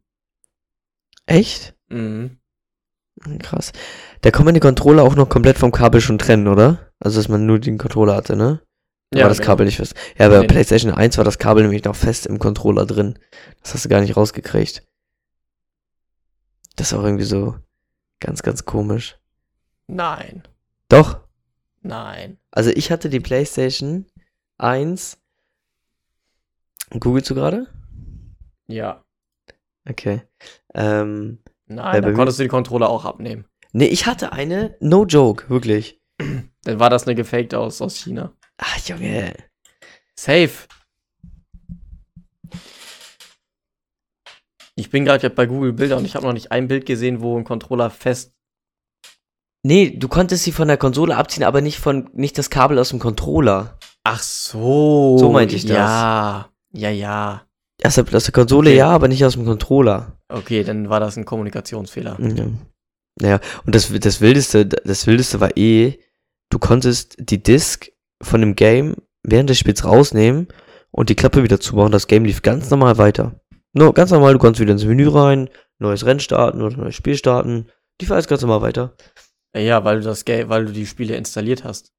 [1.27, 1.75] Echt?
[1.91, 2.39] Mhm.
[3.23, 3.73] Hm, Krass.
[4.23, 6.91] Da kann man die Controller auch noch komplett vom Kabel schon trennen, oder?
[7.01, 8.63] Also, dass man nur den Controller hatte, ne?
[9.11, 9.41] Da war das.
[9.41, 9.95] Kabel nicht fest.
[10.19, 10.47] Ja, bei nee.
[10.47, 13.19] PlayStation 1 war das Kabel nämlich noch fest im Controller drin.
[13.63, 14.87] Das hast du gar nicht rausgekriegt.
[16.77, 17.57] Das ist auch irgendwie so
[18.21, 19.19] ganz, ganz komisch.
[19.87, 20.43] Nein.
[20.89, 21.21] Doch.
[21.81, 22.39] Nein.
[22.51, 24.07] Also ich hatte die PlayStation
[24.59, 25.19] 1.
[27.01, 27.67] Googlest du gerade?
[28.67, 29.05] Ja.
[29.89, 30.23] Okay.
[30.75, 33.47] Ähm, Nein, Ja, da konntest du die Controller auch abnehmen.
[33.73, 36.01] nee, ich hatte eine, no joke, wirklich.
[36.65, 38.33] Dann war das eine gefaked aus, aus China.
[38.59, 39.35] Ach, Junge.
[40.17, 40.51] Safe.
[44.75, 47.37] Ich bin gerade bei Google Bilder und ich habe noch nicht ein Bild gesehen, wo
[47.37, 48.33] ein Controller fest.
[49.65, 52.91] Nee, du konntest sie von der Konsole abziehen, aber nicht von, nicht das Kabel aus
[52.91, 53.79] dem Controller.
[54.05, 55.19] Ach so.
[55.19, 55.77] So meinte ich das.
[55.77, 56.49] Ja.
[56.73, 57.43] Ja, ja.
[57.83, 58.79] Aus der, aus der Konsole Okay.
[58.79, 60.19] ja, aber nicht aus dem Controller.
[60.29, 62.17] Okay, dann war das ein Kommunikationsfehler.
[62.21, 62.47] Ja.
[63.21, 65.99] Naja, und das, das Wildeste, das Wildeste war eh,
[66.51, 67.91] du konntest die Disk
[68.23, 70.49] von dem Game während des Spiels rausnehmen
[70.91, 71.93] und die Klappe wieder zumachen.
[71.93, 73.41] Das Game lief ganz normal weiter.
[73.73, 77.17] Nur ganz normal, du konntest wieder ins Menü rein, neues Rennen starten oder neues Spiel
[77.17, 77.69] starten.
[78.01, 78.97] Die alles ganz normal weiter.
[79.55, 81.93] Ja, weil du das Ga- weil du die Spiele installiert hast.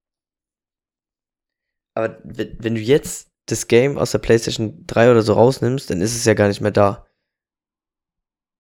[1.96, 6.02] Aber wenn, wenn du jetzt das Game aus der PlayStation 3 oder so rausnimmst, dann
[6.02, 7.06] ist es ja gar nicht mehr da.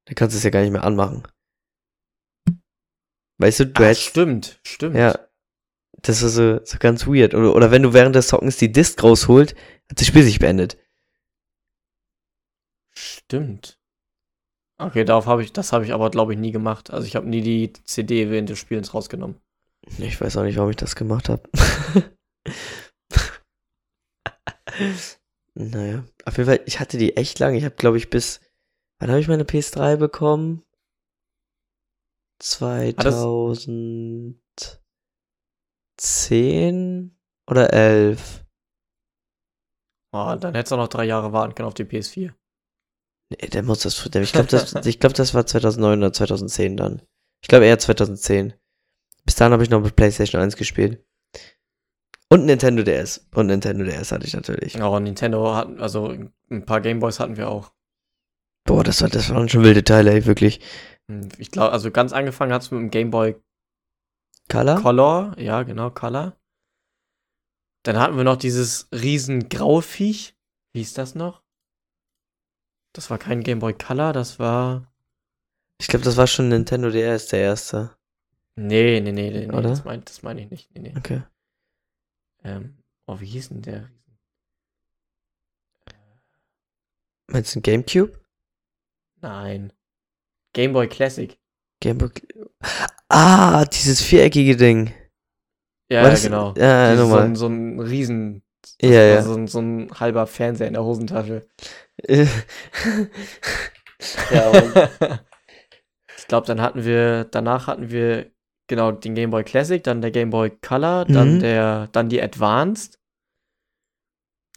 [0.06, 1.24] Dann kannst du es ja gar nicht mehr anmachen.
[3.38, 4.02] Weißt du, du Ach, hättest.
[4.02, 4.96] stimmt, stimmt.
[4.96, 5.29] Ja.
[6.02, 7.34] Das ist so, so ganz weird.
[7.34, 9.56] Oder, oder wenn du während des Zockens die Disc rausholt,
[9.90, 10.78] hat das Spiel sich beendet.
[12.92, 13.80] Stimmt.
[14.78, 16.90] Okay, darauf habe ich, das habe ich aber, glaube ich, nie gemacht.
[16.92, 19.42] Also ich habe nie die CD während des Spielens rausgenommen.
[19.98, 21.44] Ich weiß auch nicht, warum ich das gemacht habe.
[25.54, 27.58] naja, auf jeden Fall, ich hatte die echt lange.
[27.58, 28.40] Ich habe, glaube ich, bis.
[29.00, 30.64] Wann habe ich meine PS3 bekommen?
[36.00, 37.16] 2010
[37.50, 38.46] oder 11.
[40.12, 42.34] Oh, dann hättest du auch noch drei Jahre warten können auf die PS4.
[43.32, 44.06] Nee, der muss das.
[44.06, 47.02] Ich glaube, das, ich glaub, das war 2009 oder 2010 dann.
[47.44, 48.54] Ich glaube eher 2010.
[49.26, 51.06] Bis dahin habe ich noch mit PlayStation 1 gespielt.
[52.32, 53.28] Und Nintendo DS.
[53.34, 54.82] Und Nintendo DS hatte ich natürlich.
[54.82, 56.16] Oh, Nintendo hat, also
[56.50, 57.72] ein paar Gameboys hatten wir auch.
[58.66, 60.60] Boah, das, war, das waren schon wilde Teile, ey, wirklich.
[61.10, 63.36] Hm, ich glaube, also ganz angefangen hat es mit dem Gameboy
[64.50, 64.82] Color?
[64.82, 65.40] Color.
[65.40, 66.36] Ja, genau, Color.
[67.84, 70.36] Dann hatten wir noch dieses riesen Grauviech.
[70.74, 71.44] Wie hieß das noch?
[72.94, 74.92] Das war kein Gameboy Color, das war.
[75.80, 77.96] Ich glaube, das war schon Nintendo DS, der erste.
[78.56, 79.70] Nee, nee, nee, nee, nee Oder?
[79.70, 80.76] das meine das mein ich nicht.
[80.76, 80.94] Nee, nee.
[80.98, 81.24] Okay.
[82.44, 83.90] Ähm, oh, wie hieß denn der?
[87.28, 88.20] Meinst du ein Gamecube?
[89.22, 89.72] Nein.
[90.54, 91.40] Gameboy Classic.
[91.80, 92.10] Gameboy.
[93.10, 94.94] Ah, dieses viereckige Ding.
[95.92, 96.54] Ja, ja genau.
[96.56, 98.44] Ja, Dieses, so, ein, so ein Riesen.
[98.82, 99.16] Ja, ja.
[99.18, 101.48] Also so, ein, so ein halber Fernseher in der Hosentasche.
[102.08, 102.28] ja,
[106.18, 108.32] ich glaube, dann hatten wir, danach hatten wir
[108.68, 111.40] genau den Game Boy Classic, dann der Game Boy Color, dann Mhm.
[111.40, 113.00] der, dann die Advanced.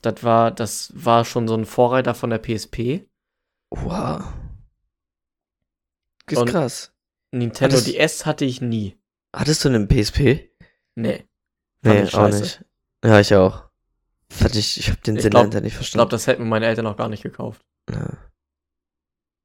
[0.02, 3.08] Das war, das war schon so ein Vorreiter von der PSP.
[3.70, 4.22] wow.
[6.28, 6.91] Ist Und- krass.
[7.32, 8.98] Nintendo Hattest- DS hatte ich nie.
[9.34, 10.50] Hattest du einen PSP?
[10.94, 11.26] Nee.
[11.84, 12.64] Nee, ich auch nicht.
[13.04, 13.64] Ja, ich auch.
[14.30, 16.10] Fand ich, ich hab den Ich Sinn glaub- nicht Ich glaube, verstanden.
[16.10, 17.62] das hätten meine Eltern noch gar nicht gekauft.
[17.90, 18.18] ja.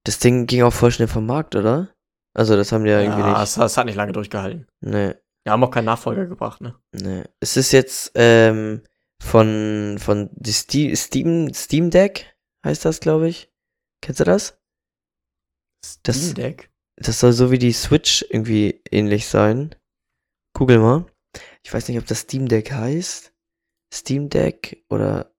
[0.05, 1.93] Das Ding ging auch voll schnell vom Markt, oder?
[2.33, 3.37] Also, das haben die ja, irgendwie nicht.
[3.41, 4.65] es, das hat nicht lange durchgehalten.
[4.79, 6.75] Nee, Wir haben auch keinen Nachfolger gebracht, ne?
[6.93, 7.23] nee.
[7.41, 8.83] Es ist jetzt ähm,
[9.21, 13.51] von, von die Ste Steam, Steam Deck, heißt das, glaube ich.
[14.01, 14.57] Kennst du das?
[16.03, 16.71] Das- Steam Deck.
[16.97, 19.75] Das soll so wie die Switch irgendwie ähnlich sein.
[20.53, 21.05] Google mal.
[21.63, 23.31] Ich weiß nicht, ob das Steam Deck heißt.
[23.93, 25.31] Steam Deck oder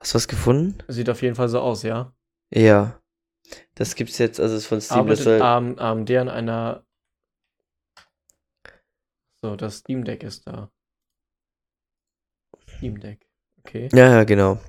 [0.00, 0.78] hast du was gefunden?
[0.88, 2.14] Sieht auf jeden Fall so aus, ja.
[2.50, 3.00] Ja.
[3.74, 5.06] Das gibt's jetzt, also es ist von Steam.
[5.06, 6.86] Das Arbeitet soll, AM, AMD an einer.
[9.40, 10.70] So, das Steam Deck ist da.
[12.76, 13.26] Steam Deck.
[13.60, 13.88] Okay.
[13.92, 14.60] ja, ja, genau.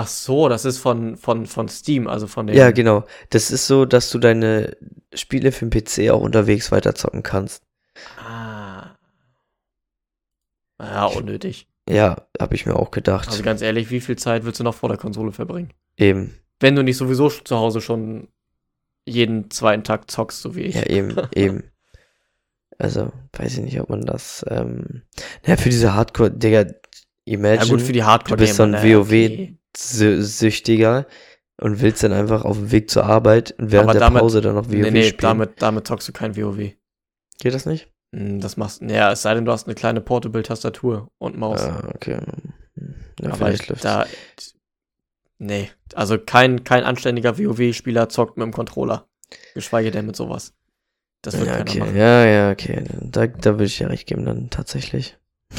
[0.00, 2.54] Ach so, das ist von, von, von Steam, also von dem.
[2.54, 3.04] Ja, genau.
[3.30, 4.76] Das ist so, dass du deine
[5.12, 7.64] Spiele für den PC auch unterwegs weiterzocken kannst.
[8.16, 8.96] Ah.
[10.80, 11.66] Ja, unnötig.
[11.88, 13.26] Ja, habe ich mir auch gedacht.
[13.26, 15.72] Also ganz ehrlich, wie viel Zeit willst du noch vor der Konsole verbringen?
[15.96, 16.32] eben.
[16.60, 18.28] Wenn du nicht sowieso zu Hause schon
[19.04, 20.76] jeden zweiten Tag zockst, so wie ich.
[20.76, 21.64] Ja, eben, eben.
[22.78, 25.02] Also, weiß ich nicht, ob man das, ähm,
[25.44, 26.66] ja, für diese Hardcore, Digga,
[27.24, 27.64] imagine.
[27.64, 29.57] Ja, gut, für die hardcore du bist so ein ne, WoW okay.
[29.76, 31.06] Sü- süchtiger
[31.60, 34.40] und willst dann einfach auf dem Weg zur Arbeit und während Aber der damit- Pause
[34.40, 35.18] dann noch WoW Nee, nee, spielen.
[35.20, 36.72] damit, damit zockst du kein WoW.
[37.40, 37.88] Geht das nicht?
[38.14, 41.60] Hm, Das machst Ja, es sei denn, du hast eine kleine Portable-Tastatur und Maus.
[41.60, 42.18] Ah, okay.
[43.20, 43.82] Ja, Aber vielleicht läuft's.
[43.82, 44.06] da.
[45.38, 49.06] Nee, also kein, kein anständiger WoW-Spieler zockt mit dem Controller.
[49.54, 50.54] Geschweige denn mit sowas.
[51.22, 51.78] Das wird ja, keiner okay.
[51.80, 51.96] machen.
[51.96, 52.84] Ja, ja, okay.
[53.02, 55.16] Da, da würde ich ja recht geben, dann tatsächlich.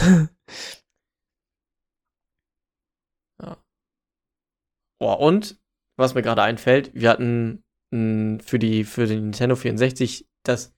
[4.99, 5.57] Oh, und,
[5.97, 10.73] was mir gerade einfällt, wir hatten mh, für, die, für den Nintendo 64 das,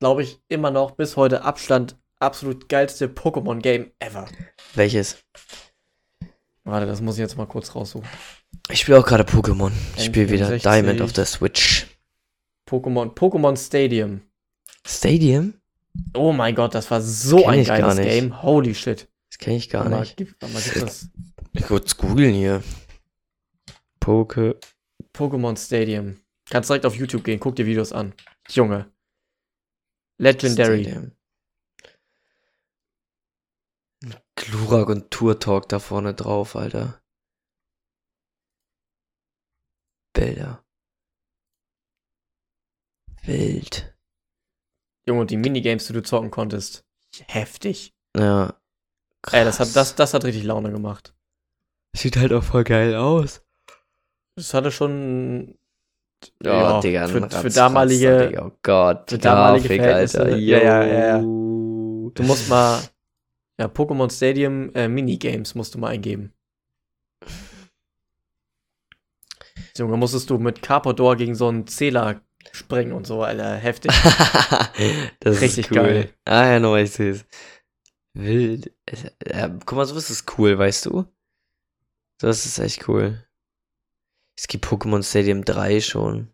[0.00, 4.26] glaube ich, immer noch bis heute Abstand absolut geilste Pokémon-Game ever.
[4.74, 5.18] Welches?
[6.64, 8.08] Warte, das muss ich jetzt mal kurz raussuchen.
[8.70, 9.72] Ich spiele auch gerade Pokémon.
[9.96, 10.62] Ich spiele wieder N64.
[10.62, 11.86] Diamond auf der Switch.
[12.68, 14.20] Pokémon, Pokémon Stadium.
[14.86, 15.54] Stadium?
[16.14, 17.96] Oh mein Gott, das war so Kenn ein geiles.
[17.96, 18.42] Game.
[18.42, 19.08] Holy shit.
[19.30, 20.16] Das kenne ich gar mal, nicht.
[20.16, 21.08] Gib, mal, gib das
[21.52, 22.62] Ich kurz googeln hier.
[24.08, 24.58] Poke.
[25.12, 26.18] Pokémon Stadium.
[26.48, 28.14] Kannst direkt auf YouTube gehen, guck dir Videos an.
[28.48, 28.90] Junge.
[30.16, 30.82] Legendary.
[30.82, 31.12] Stadium.
[34.34, 37.02] Glurak und Tour Talk da vorne drauf, Alter.
[40.14, 40.64] Bilder.
[43.24, 43.94] Wild.
[45.06, 46.82] Junge, und die Minigames, die du zocken konntest.
[47.26, 47.92] Heftig.
[48.16, 48.58] Ja.
[49.30, 49.74] Ey, das hat, krass.
[49.74, 51.14] das, das hat richtig Laune gemacht.
[51.94, 53.44] Sieht halt auch voll geil aus.
[54.38, 55.56] Das hatte schon.
[56.44, 58.46] Oh, Ja, Digga, für- Ratz- für damalige- Digga.
[58.46, 60.36] Oh Gott, für damalige Grafik, Alter.
[60.36, 61.18] ja, ja, ja, ja.
[61.18, 62.80] Du musst mal.
[63.58, 66.32] Ja, Pokémon Stadium äh, Minigames musst du mal eingeben.
[69.76, 72.20] Junge, musstest du mit Carpador gegen so einen Zähler
[72.52, 73.54] springen und so, Alter.
[73.56, 73.92] Heftig.
[75.20, 75.76] das Richtig ist cool.
[75.76, 76.14] geil.
[76.24, 76.96] Ah ja, no, ich.
[78.14, 78.72] Wild.
[78.86, 81.04] Es- Ja, guck mal, sowas ist cool, weißt du?
[82.18, 83.24] Das ist echt cool.
[84.38, 86.32] Es gibt Pokémon Stadium 3 schon.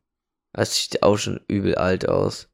[0.52, 2.50] Das sieht auch schon übel alt aus.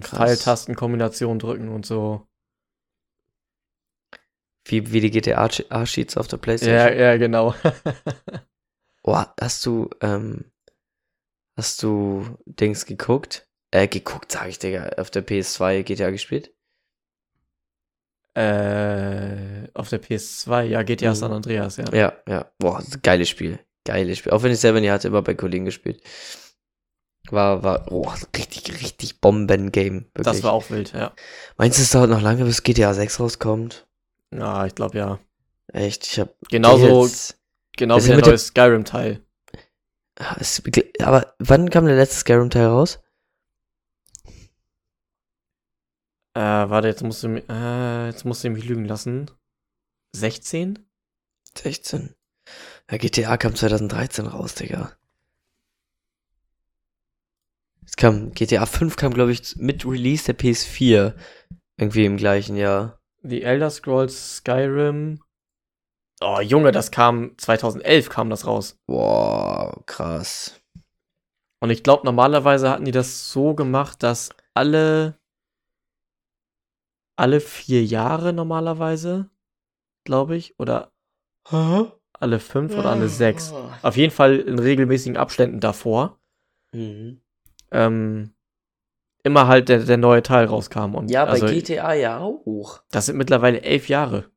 [0.00, 2.26] Pfeiltastenkombination drücken und so.
[4.64, 6.92] Wie, wie die GTA-Sheets auf der Ja, Playstation.
[6.92, 7.54] ja, genau.
[9.02, 10.52] Boah, hast du, ähm,
[11.56, 13.46] hast du Dings geguckt?
[13.70, 16.54] Äh, geguckt, sag ich, Digga, auf der PS2 GTA gespielt?
[18.38, 21.14] Äh, auf der PS2, ja, GTA Mhm.
[21.16, 21.84] San Andreas, ja.
[21.92, 22.50] Ja, ja.
[22.58, 23.58] Boah, geiles Spiel.
[23.84, 24.32] Geiles Spiel.
[24.32, 26.02] Auch wenn ich selber nie hatte, immer bei Kollegen gespielt.
[27.30, 30.06] War, war, boah, richtig, richtig Bomben-Game.
[30.14, 31.12] Das war auch wild, ja.
[31.58, 33.86] Meinst du, es dauert noch lange, bis GTA 6 rauskommt?
[34.34, 35.18] Ja, ich glaube ja.
[35.72, 36.30] Echt, ich hab.
[36.48, 37.38] Genauso, jetzt-
[37.76, 39.20] genau wie der neue Skyrim-Teil.
[40.18, 40.36] Ah,
[41.02, 42.98] aber wann kam der letzte Skyrim-Teil raus?
[46.38, 49.28] Äh, warte, jetzt musst du, äh, jetzt musst du mich lügen lassen.
[50.14, 50.78] 16?
[51.56, 52.14] 16.
[52.88, 54.92] Ja, GTA kam 2013 raus, Digga.
[57.84, 61.16] Es kam, GTA 5 kam, glaube ich, mit Release der PS4.
[61.76, 63.00] Irgendwie im gleichen Jahr.
[63.24, 65.20] The Elder Scrolls Skyrim.
[66.20, 68.78] Oh, Junge, das kam 2011 kam das raus.
[68.86, 70.60] Boah, krass.
[71.58, 75.17] Und ich glaube, normalerweise hatten die das so gemacht, dass alle
[77.18, 79.28] alle vier Jahre normalerweise,
[80.04, 80.92] glaube ich, oder
[82.12, 83.52] alle fünf oder alle sechs.
[83.82, 86.20] Auf jeden Fall in regelmäßigen Abständen davor.
[86.72, 87.20] Mhm.
[87.70, 88.34] Ähm,
[89.22, 90.94] immer halt der, der neue Teil rauskam.
[90.94, 92.82] Und Ja, bei also, GTA ja auch.
[92.90, 94.30] das sind mittlerweile elf Jahre.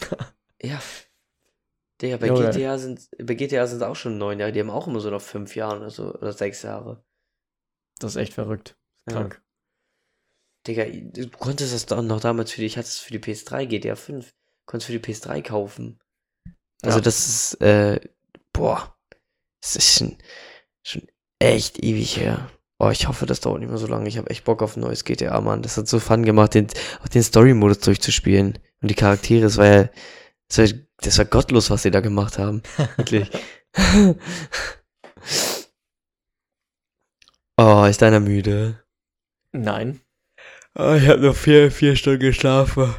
[0.60, 0.80] Ja.
[2.02, 2.50] Digga, bei Junge.
[2.50, 4.50] GTA sind, bei GTA sind es auch schon neun Jahre.
[4.50, 7.04] Die haben auch immer so noch fünf Jahre oder so, oder sechs Jahre.
[8.00, 8.76] Das ist echt verrückt.
[9.08, 9.28] Ja.
[10.66, 13.66] Digga, du konntest das doch noch damals für die, ich hatte es für die PS3,
[13.66, 14.34] GTA 5,
[14.66, 15.98] konntest für die PS3 kaufen.
[16.82, 17.02] Also Ja.
[17.02, 18.00] das ist, äh,
[18.52, 18.96] boah,
[19.62, 20.18] das ist schon,
[20.84, 21.06] schon
[21.40, 22.50] echt ewig her.
[22.80, 24.08] Oh, ich hoffe, das dauert nicht mehr so lange.
[24.08, 25.62] Ich habe echt Bock auf ein neues GTA, Mann.
[25.62, 26.68] Das hat so Fun gemacht, den,
[27.02, 28.58] auch den Story-Modus durchzuspielen.
[28.80, 29.88] Und die Charaktere, das war ja,
[30.48, 32.62] das war, das war gottlos, was sie da gemacht haben.
[32.96, 33.28] Wirklich.
[37.58, 38.82] oh, ist deiner müde?
[39.52, 40.00] Nein.
[40.78, 42.94] Ah, ich habe noch vier, vier Stunden geschlafen.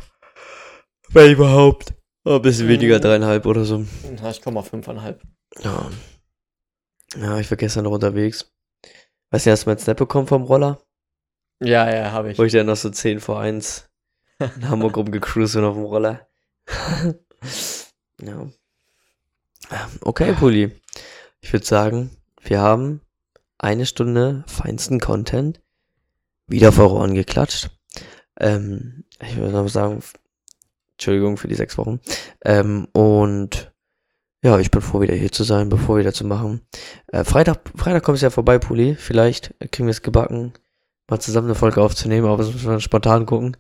[1.10, 1.94] Wenn überhaupt.
[2.26, 3.02] Oh, ein bisschen weniger, Mhm.
[3.02, 3.86] dreieinhalb oder so.
[4.22, 5.22] Na, ich komme auf fünfeinhalb.
[5.64, 5.90] Ja.
[7.16, 8.52] Ja, ich war gestern noch unterwegs.
[9.32, 10.82] Weißt du, hast du mein Snap bekommen vom Roller?
[11.62, 12.38] Ja, ja, habe ich.
[12.38, 13.90] Wo ich dann noch so 10 vor 1
[14.40, 16.28] in Hamburg rumgecruised bin auf dem Roller.
[18.22, 18.48] ja.
[20.02, 20.72] Okay, Pulli.
[21.42, 22.12] Ich würde sagen,
[22.42, 23.02] wir haben
[23.58, 25.62] eine Stunde feinsten Content
[26.50, 27.70] wieder vor Ohren geklatscht.
[28.40, 30.02] Ähm, ich würde noch sagen,
[30.94, 32.00] Entschuldigung für die sechs Wochen.
[32.44, 33.72] Ähm, und
[34.44, 36.62] ja, ich bin froh, wieder hier zu sein, bevor wieder zu machen.
[37.08, 38.96] Äh, Freitag, Freitag kommst du ja vorbei, Puli.
[38.96, 40.54] Vielleicht kriegen wir es gebacken,
[41.10, 43.58] mal zusammen eine Folge aufzunehmen, aber das müssen wir spontan gucken.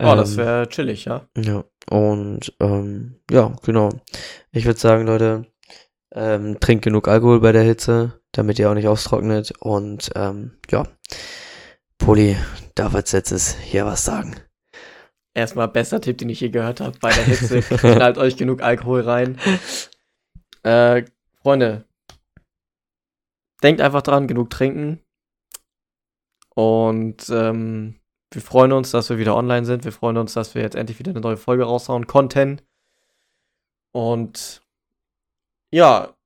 [0.00, 1.26] Oh, das Ähm, wäre chillig, ja.
[1.36, 3.88] ja, und ähm, ja, genau.
[4.52, 5.46] Ich würde sagen, Leute,
[6.14, 9.52] ähm, trinkt genug Alkohol bei der Hitze, damit ihr auch nicht austrocknet.
[9.58, 10.84] Und ähm, ja,
[12.08, 12.38] Poli,
[12.74, 14.34] darf als letztes hier was sagen.
[15.34, 16.98] Erstmal bester Tipp, den ich je gehört habe.
[17.00, 19.38] Bei der Hitze knallt euch genug Alkohol rein.
[20.62, 21.04] Äh,
[21.34, 21.84] Freunde,
[23.62, 25.02] denkt einfach dran, genug trinken.
[26.54, 28.00] Und ähm,
[28.32, 29.84] wir freuen uns, dass wir wieder online sind.
[29.84, 32.06] Wir freuen uns, dass wir jetzt endlich wieder eine neue Folge raushauen.
[32.06, 32.64] Content.
[33.92, 34.62] Und
[35.70, 36.16] ja,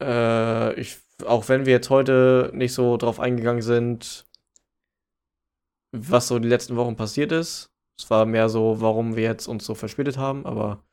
[0.00, 4.24] äh, ich, auch wenn wir jetzt heute nicht so drauf eingegangen sind,
[5.92, 7.70] was so die letzten Wochen passiert ist.
[7.98, 10.84] Es war mehr so, warum wir jetzt uns so verspätet haben, aber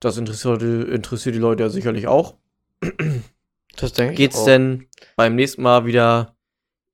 [0.00, 2.36] das interessiert, die- interessiert die Leute ja sicherlich auch.
[3.76, 6.36] Das denke Geht's denn beim nächsten Mal wieder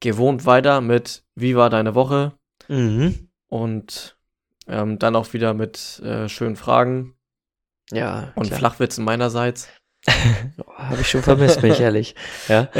[0.00, 2.32] gewohnt weiter mit Wie war deine Woche?
[2.68, 3.28] Mhm.
[3.48, 4.16] Und
[4.66, 7.14] ähm, dann auch wieder mit äh, schönen Fragen
[7.92, 8.58] Ja, und klar.
[8.58, 9.68] Flachwitzen meinerseits.
[10.76, 12.14] Habe ich schon vermisst, bin ich ehrlich.
[12.48, 12.68] Ja.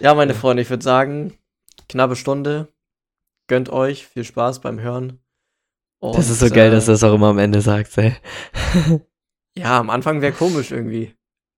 [0.00, 1.32] Ja, meine Freunde, ich würde sagen,
[1.88, 2.68] knappe Stunde.
[3.46, 5.20] Gönnt euch, viel Spaß beim Hören.
[6.02, 8.14] das ist so Und, geil, äh, dass du das auch immer am Ende sagst, ey.
[9.56, 11.14] Ja, am Anfang wäre komisch irgendwie.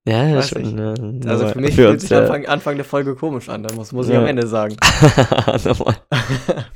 [0.06, 0.74] Ja, das Weiß ist schon.
[0.76, 2.14] ne, Also für mich für fühlt uns, sich.
[2.16, 3.64] Anfang, Anfang der Folge komisch an.
[3.64, 4.20] Da muss, muss ich Ja.
[4.20, 4.76] am Ende sagen.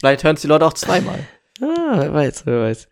[0.01, 1.20] Vielleicht hören es die Leute auch zweimal.
[1.62, 2.88] Ah, wer weiß, wer weiß.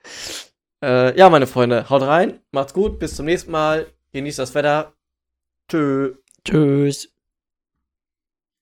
[0.83, 4.95] Äh, ja, meine Freunde, haut rein, macht's gut, bis zum nächsten Mal, genießt das Wetter.
[5.68, 6.14] Tschö.
[6.45, 7.12] Tschüss.